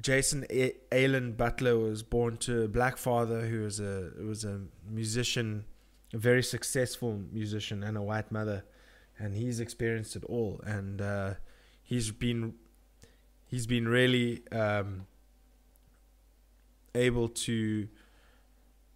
[0.01, 4.63] Jason A- Aalon Butler was born to a black father who was a was a
[4.91, 5.65] musician,
[6.13, 8.65] a very successful musician, and a white mother,
[9.19, 11.35] and he's experienced it all, and uh,
[11.85, 12.55] he's been
[13.47, 15.07] he's been really um,
[16.95, 17.89] able to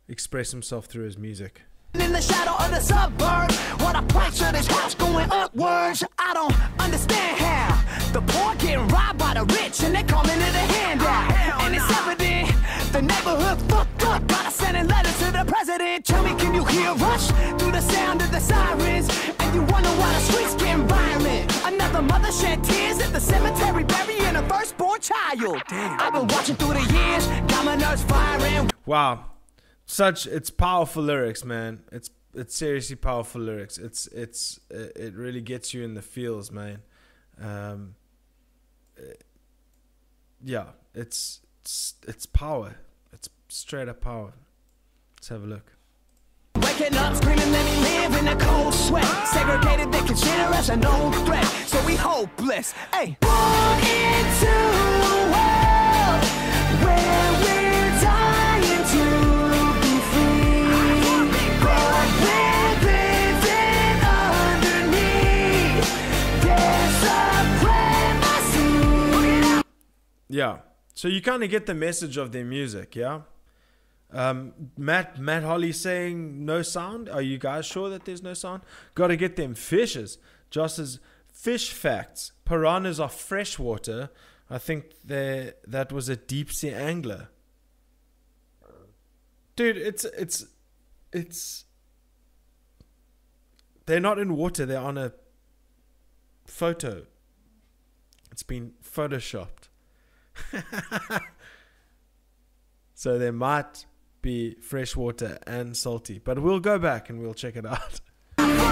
[0.08, 1.62] express himself through his music.
[1.94, 3.50] in the shadow of the suburb.
[3.80, 6.04] What a price of this house going upwards.
[6.18, 10.54] I don't understand how the poor getting robbed by the rich and they calling it
[10.54, 11.62] a handout.
[11.62, 12.48] and it's evident
[12.92, 14.26] the neighborhood fucked up.
[14.28, 16.04] Gotta sending letters to the president.
[16.04, 19.08] Tell me, can you hear us through the sound of the sirens?
[19.40, 21.52] And you wonder why the streets getting violent.
[21.66, 25.62] Another mother shed tears at the cemetery burying a firstborn child.
[25.70, 27.27] I've been watching through the years,
[28.88, 29.26] Wow,
[29.84, 31.82] such it's powerful lyrics, man.
[31.92, 33.76] It's it's seriously powerful lyrics.
[33.76, 36.78] It's it's it it really gets you in the feels, man.
[37.38, 37.96] Um,
[38.98, 39.12] uh,
[40.42, 42.76] yeah, it's it's it's power.
[43.12, 44.32] It's straight up power.
[45.18, 45.70] Let's have a look.
[46.56, 49.04] Waking up screaming, let me live in a cold sweat.
[49.28, 51.44] Segregated, they consider us a known threat.
[51.66, 52.72] So we hopeless.
[52.94, 54.54] Hey, into
[55.04, 56.24] a world
[56.84, 57.27] where
[70.28, 70.58] Yeah.
[70.94, 73.22] So you kind of get the message of their music, yeah.
[74.10, 77.08] Um, Matt Matt Holly saying no sound.
[77.08, 78.62] Are you guys sure that there's no sound?
[78.94, 80.18] Got to get them fishes.
[80.50, 80.98] Josh says
[81.32, 82.32] fish facts.
[82.44, 84.10] Piranhas are freshwater.
[84.50, 87.28] I think that was a deep sea angler.
[89.56, 90.46] Dude, it's it's
[91.12, 91.64] it's
[93.84, 94.64] they're not in water.
[94.64, 95.12] They're on a
[96.46, 97.04] photo.
[98.30, 99.57] It's been photoshopped.
[102.94, 103.86] so there might
[104.22, 106.18] be fresh water and salty.
[106.18, 108.00] But we'll go back and we'll check it out.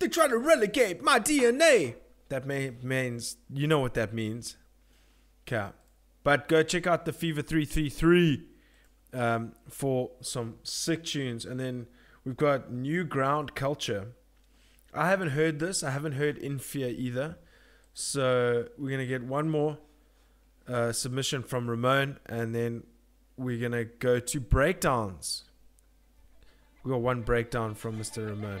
[0.00, 1.96] They try to relegate my DNA.
[2.28, 4.56] That may, means, you know what that means.
[5.46, 5.70] Okay.
[6.22, 8.44] But go check out the Fever 333
[9.14, 11.46] um, for some sick tunes.
[11.46, 11.86] And then
[12.24, 14.08] we've got New Ground Culture.
[14.92, 15.82] I haven't heard this.
[15.82, 17.38] I haven't heard In Fear either.
[17.94, 19.78] So we're going to get one more
[20.68, 22.18] uh, submission from Ramon.
[22.26, 22.82] And then
[23.38, 25.44] we're going to go to breakdowns.
[26.84, 28.28] We got one breakdown from Mr.
[28.28, 28.60] Ramon.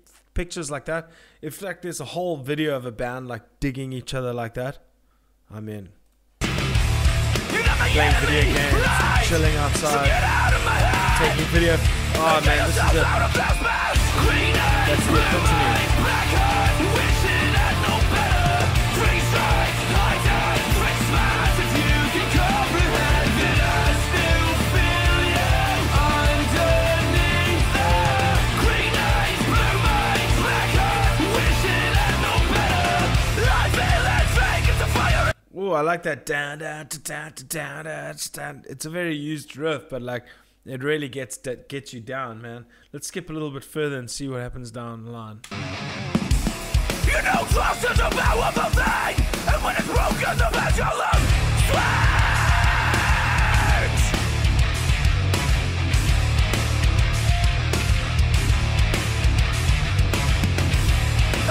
[0.33, 1.09] pictures like that.
[1.41, 4.79] If like there's a whole video of a band like digging each other like that,
[5.49, 5.89] I'm in.
[7.93, 10.07] Playing video games, chilling outside,
[11.19, 11.75] taking video.
[12.15, 13.03] Oh man, this is it.
[14.87, 16.10] That's the epitome.
[35.71, 38.63] Oh, I like that down down down down down.
[38.67, 40.25] It's a very used riff, but like
[40.65, 42.65] it really gets that gets you down, man.
[42.91, 45.39] Let's skip a little bit further and see what happens down the line.
[47.05, 49.15] You know trust is a powerful thing
[49.47, 50.49] And when it's broken the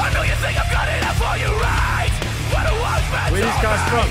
[0.03, 2.00] I know you think I've got for you right
[2.51, 4.09] Where these guys from?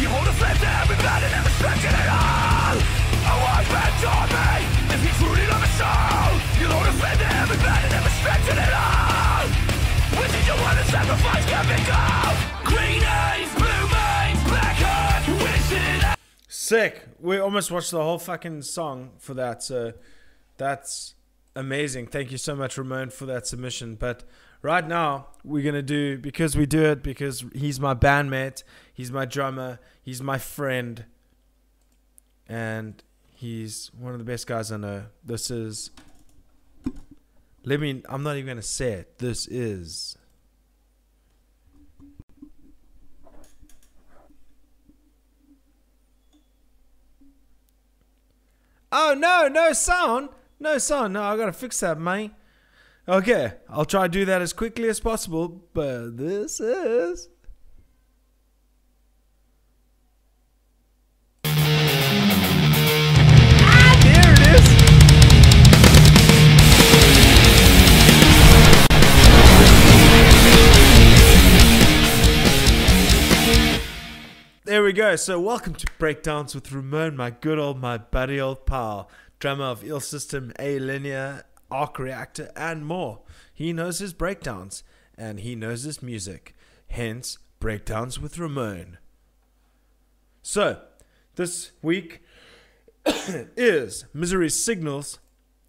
[0.00, 3.92] You hold a flame to every bad and never stretching it all A wise man
[4.00, 7.84] told me If you truly love a soul You hold a flame to every bad
[7.84, 9.44] and never stretching it all
[10.16, 15.28] Which is your one to sacrifice can be gold Green eyes, blue minds, black heart
[15.28, 16.14] Wishing I
[16.46, 17.02] Sick.
[17.20, 19.92] We almost watched the whole fucking song for that, so
[20.56, 21.14] that's
[21.56, 22.06] amazing.
[22.06, 23.96] Thank you so much, Ramon, for that submission.
[23.96, 24.24] But
[24.62, 29.24] right now, we're gonna do because we do it because he's my bandmate, he's my
[29.24, 31.04] drummer, he's my friend,
[32.48, 33.02] and
[33.34, 35.04] he's one of the best guys I know.
[35.24, 35.90] This is.
[37.64, 38.02] Let me.
[38.08, 39.18] I'm not even gonna say it.
[39.18, 40.16] This is.
[48.90, 50.30] Oh no, no sound.
[50.58, 51.12] No sound.
[51.12, 52.32] No, I gotta fix that, mate.
[53.08, 57.30] Okay, I'll try to do that as quickly as possible, but this is.
[74.66, 75.16] There we go.
[75.16, 79.82] So, welcome to Breakdowns with Ramon, my good old, my buddy old pal, drummer of
[79.82, 83.20] Ill System, A Linear, Arc Reactor, and more.
[83.52, 84.82] He knows his breakdowns
[85.16, 86.54] and he knows his music.
[86.88, 88.98] Hence, Breakdowns with Ramon.
[90.42, 90.80] So,
[91.34, 92.22] this week
[93.04, 95.18] is Misery Signals.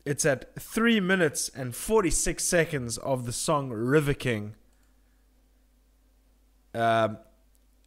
[0.05, 4.55] It's at 3 minutes and 46 seconds of the song River King.
[6.73, 7.17] Um,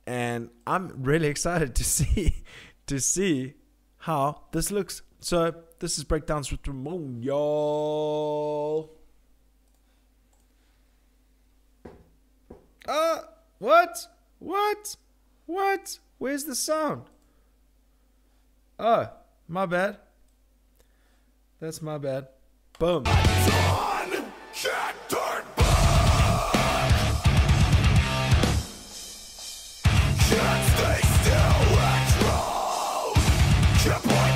[0.06, 2.42] and I'm really excited to see
[2.86, 3.54] to see
[3.98, 5.02] how this looks.
[5.20, 8.93] So this is breakdowns with Ramon, y'all.
[12.87, 13.18] Uh,
[13.59, 14.07] what?
[14.39, 14.97] What?
[15.47, 15.99] What?
[16.18, 17.07] Where's the sound?
[18.78, 19.11] Oh,
[19.49, 19.97] my bad.
[21.59, 22.28] That's my bad.
[22.78, 23.03] Boom.
[23.03, 23.33] Can't
[30.68, 31.62] stay still
[33.83, 34.32] Can't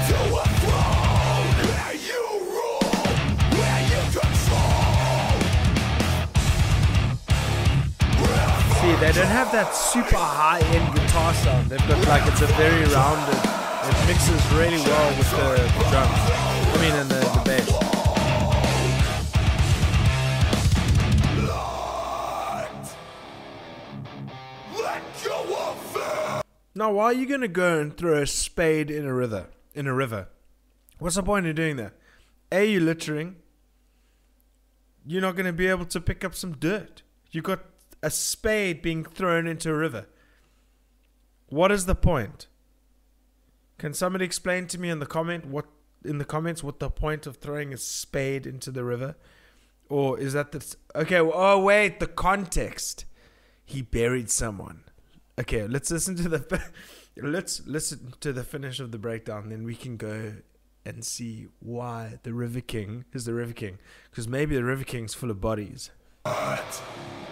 [8.95, 11.69] they don't have that super high end guitar sound.
[11.69, 13.39] They've got like it's a very rounded.
[13.89, 16.23] It mixes really well with the, the drums.
[16.71, 17.97] I mean, and the, the bass.
[26.75, 29.47] Now, why are you gonna go and throw a spade in a river?
[29.75, 30.29] In a river,
[30.99, 31.95] what's the point of doing that?
[32.53, 33.37] A, you littering.
[35.05, 37.03] You're not gonna be able to pick up some dirt.
[37.31, 37.65] You got
[38.07, 40.07] a spade being thrown into a river.
[41.49, 42.47] What is the point?
[43.79, 45.67] Can somebody explain to me in the comment what
[46.05, 49.17] in the comments what the point of throwing a spade into the river?
[49.89, 51.19] Or is that the okay?
[51.19, 53.07] Oh wait, the context.
[53.65, 54.85] He buried someone.
[55.37, 56.63] Okay, let's listen to the
[57.17, 59.49] let's listen to the finish of the breakdown.
[59.49, 60.35] Then we can go
[60.85, 63.81] and see why the River King is the River King.
[64.13, 65.91] Because maybe the River King's full of bodies.
[66.25, 67.26] He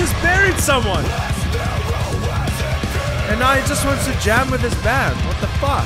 [0.00, 1.04] just buried someone.
[3.28, 5.14] And now he just wants to jam with his band.
[5.26, 5.84] What the fuck?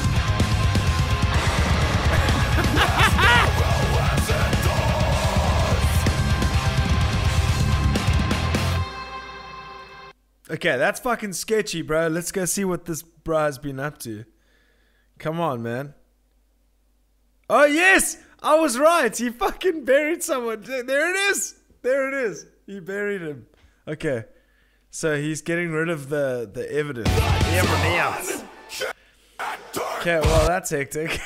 [10.51, 12.07] okay, that's fucking sketchy, bro.
[12.07, 14.25] Let's go see what this bro's been up to.
[15.19, 15.93] Come on, man.
[17.51, 18.19] Oh, yes!
[18.45, 19.17] I was right.
[19.17, 20.63] He fucking buried someone.
[20.63, 21.57] There it is.
[21.83, 22.47] There it is.
[22.65, 23.47] He buried him.
[23.87, 24.25] Okay.
[24.91, 27.09] So he's getting rid of the, the evidence.
[27.11, 28.45] Evidence.
[29.99, 31.11] Okay, well, that's hectic.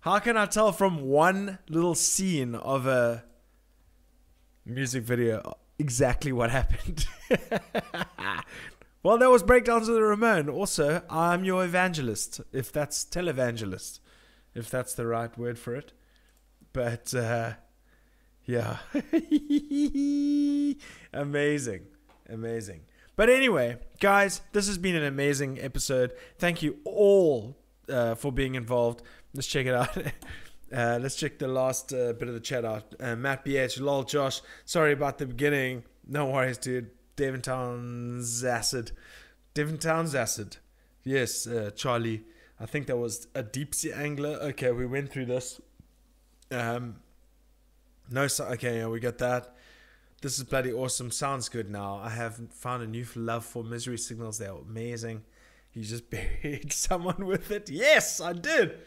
[0.00, 3.24] How can I tell from one little scene of a
[4.64, 7.06] music video exactly what happened?
[9.02, 10.48] well, that was Breakdowns of the Ramon.
[10.48, 14.00] Also, I'm your evangelist, if that's televangelist,
[14.54, 15.92] if that's the right word for it.
[16.72, 17.54] But, uh,
[18.46, 18.78] yeah.
[21.12, 21.86] amazing.
[22.28, 22.80] Amazing.
[23.16, 26.12] But anyway, guys, this has been an amazing episode.
[26.38, 27.56] Thank you all
[27.88, 29.02] uh, for being involved.
[29.34, 29.96] Let's check it out.
[30.72, 32.94] Uh, let's check the last uh, bit of the chat out.
[32.98, 34.40] Uh, Matt BH, lol, Josh.
[34.64, 35.84] Sorry about the beginning.
[36.08, 36.90] No worries, dude.
[37.14, 38.92] Devon Towns acid.
[39.52, 40.56] Devon Towns acid.
[41.04, 42.24] Yes, uh, Charlie.
[42.58, 44.38] I think that was a deep sea angler.
[44.40, 45.60] Okay, we went through this.
[46.50, 46.96] Um,
[48.10, 49.54] no, so, okay, yeah, we got that.
[50.20, 51.10] This is bloody awesome.
[51.10, 52.00] Sounds good now.
[52.02, 54.38] I have found a new love for Misery Signals.
[54.38, 55.22] They're amazing.
[55.72, 56.10] You just
[56.42, 57.70] buried someone with it.
[57.70, 58.78] Yes, I did.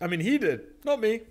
[0.00, 1.22] I mean, he did, not me.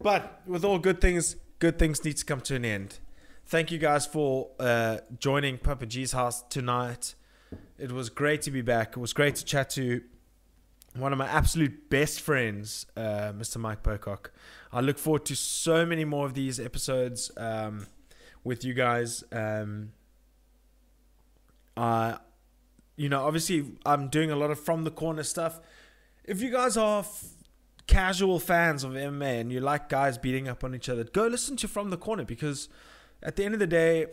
[0.00, 2.98] But with all good things, good things need to come to an end.
[3.46, 7.14] Thank you guys for uh, joining Papa G's house tonight.
[7.78, 8.96] It was great to be back.
[8.96, 10.02] It was great to chat to
[10.96, 13.58] one of my absolute best friends, uh, Mr.
[13.58, 14.32] Mike Pocock.
[14.72, 17.86] I look forward to so many more of these episodes um,
[18.42, 19.22] with you guys.
[19.30, 19.92] Um,
[21.76, 22.16] uh,
[22.96, 25.60] you know, obviously, I'm doing a lot of from the corner stuff.
[26.24, 27.24] If you guys are f-
[27.86, 31.56] casual fans of MMA and you like guys beating up on each other, go listen
[31.58, 32.68] to From the Corner because
[33.22, 34.06] at the end of the day,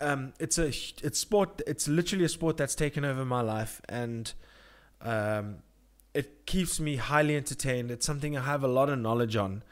[0.00, 1.60] um, it's a it's sport.
[1.66, 4.32] It's literally a sport that's taken over my life, and
[5.00, 5.58] um,
[6.12, 7.90] it keeps me highly entertained.
[7.90, 9.62] It's something I have a lot of knowledge on.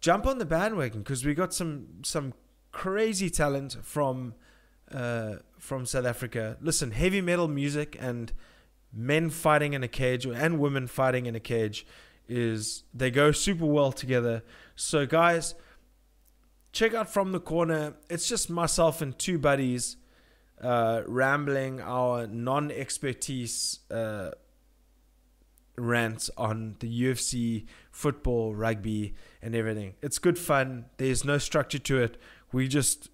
[0.00, 2.32] Jump on the bandwagon because we got some some
[2.72, 4.34] crazy talent from
[4.92, 6.56] uh, from South Africa.
[6.60, 8.32] Listen, heavy metal music and
[8.92, 11.86] men fighting in a cage and women fighting in a cage
[12.28, 14.42] is they go super well together.
[14.74, 15.54] So guys,
[16.72, 17.94] check out from the corner.
[18.08, 19.96] It's just myself and two buddies
[20.60, 24.30] uh, rambling our non-expertise uh,
[25.76, 29.94] rants on the UFC, football, rugby, and everything.
[30.02, 30.86] It's good fun.
[30.96, 32.16] There's no structure to it.
[32.52, 33.08] We just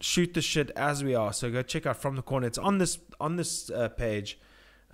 [0.00, 1.32] shoot the shit as we are.
[1.32, 2.46] So go check out from the corner.
[2.46, 4.38] It's on this on this uh, page.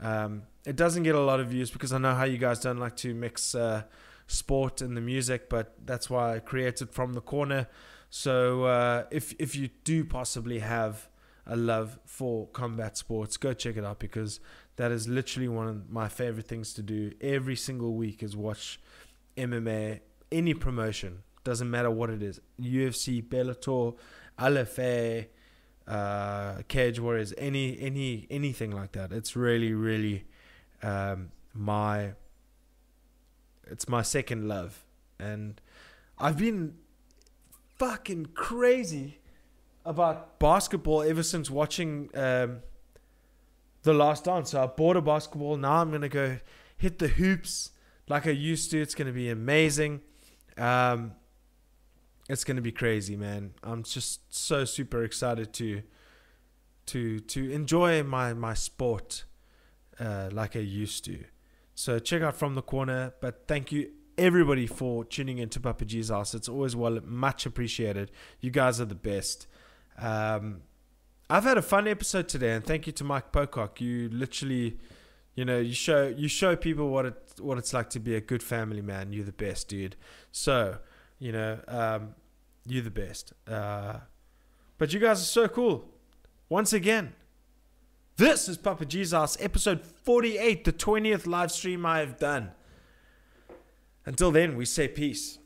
[0.00, 2.78] Um, it doesn't get a lot of views because I know how you guys don't
[2.78, 3.82] like to mix uh,
[4.26, 7.66] sport and the music, but that's why I created from the corner.
[8.11, 11.09] So uh, if if you do possibly have
[11.46, 14.40] a love for combat sports, go check it out because
[14.79, 18.81] that is literally one of my favorite things to do every single week is watch
[19.37, 19.99] MMA,
[20.31, 23.97] any promotion, doesn't matter what it is, UFC, Bellator,
[24.39, 25.26] LFA,
[25.89, 29.12] uh, Cage Warriors, any any anything like that.
[29.12, 30.26] It's really really
[30.85, 32.12] um, my
[33.66, 34.85] it's my second love,
[35.18, 35.61] and
[36.18, 36.76] I've been
[37.79, 39.18] fucking crazy
[39.85, 42.61] about basketball ever since watching um,
[43.83, 44.51] the last dance.
[44.51, 45.57] So I bought a basketball.
[45.57, 46.39] Now I'm gonna go
[46.76, 47.70] hit the hoops
[48.09, 48.81] like I used to.
[48.81, 50.01] It's gonna be amazing.
[50.57, 51.12] Um,
[52.29, 53.55] it's gonna be crazy, man.
[53.62, 55.83] I'm just so super excited to
[56.87, 59.24] to to enjoy my my sport
[60.01, 61.24] uh, like I used to.
[61.74, 63.14] So check out from the corner.
[63.20, 66.35] But thank you everybody for tuning into Papa G's house.
[66.35, 68.11] It's always well much appreciated.
[68.41, 69.47] You guys are the best.
[69.97, 70.62] Um,
[71.31, 73.83] I've had a fun episode today, and thank you to Mike Pocock.
[73.83, 74.79] You literally,
[75.35, 78.20] you know, you show you show people what it what it's like to be a
[78.20, 79.12] good family man.
[79.12, 79.97] You're the best, dude.
[80.33, 80.79] So,
[81.18, 82.14] you know, um,
[82.66, 83.35] you're the best.
[83.47, 83.99] Uh,
[84.79, 85.91] but you guys are so cool.
[86.49, 87.12] Once again,
[88.16, 92.53] this is Papa G's, episode 48, the 20th live stream I have done.
[94.07, 95.39] Until then, we say peace.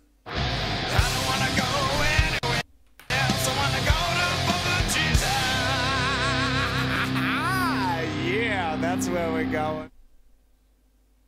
[9.03, 9.92] That's where we're going.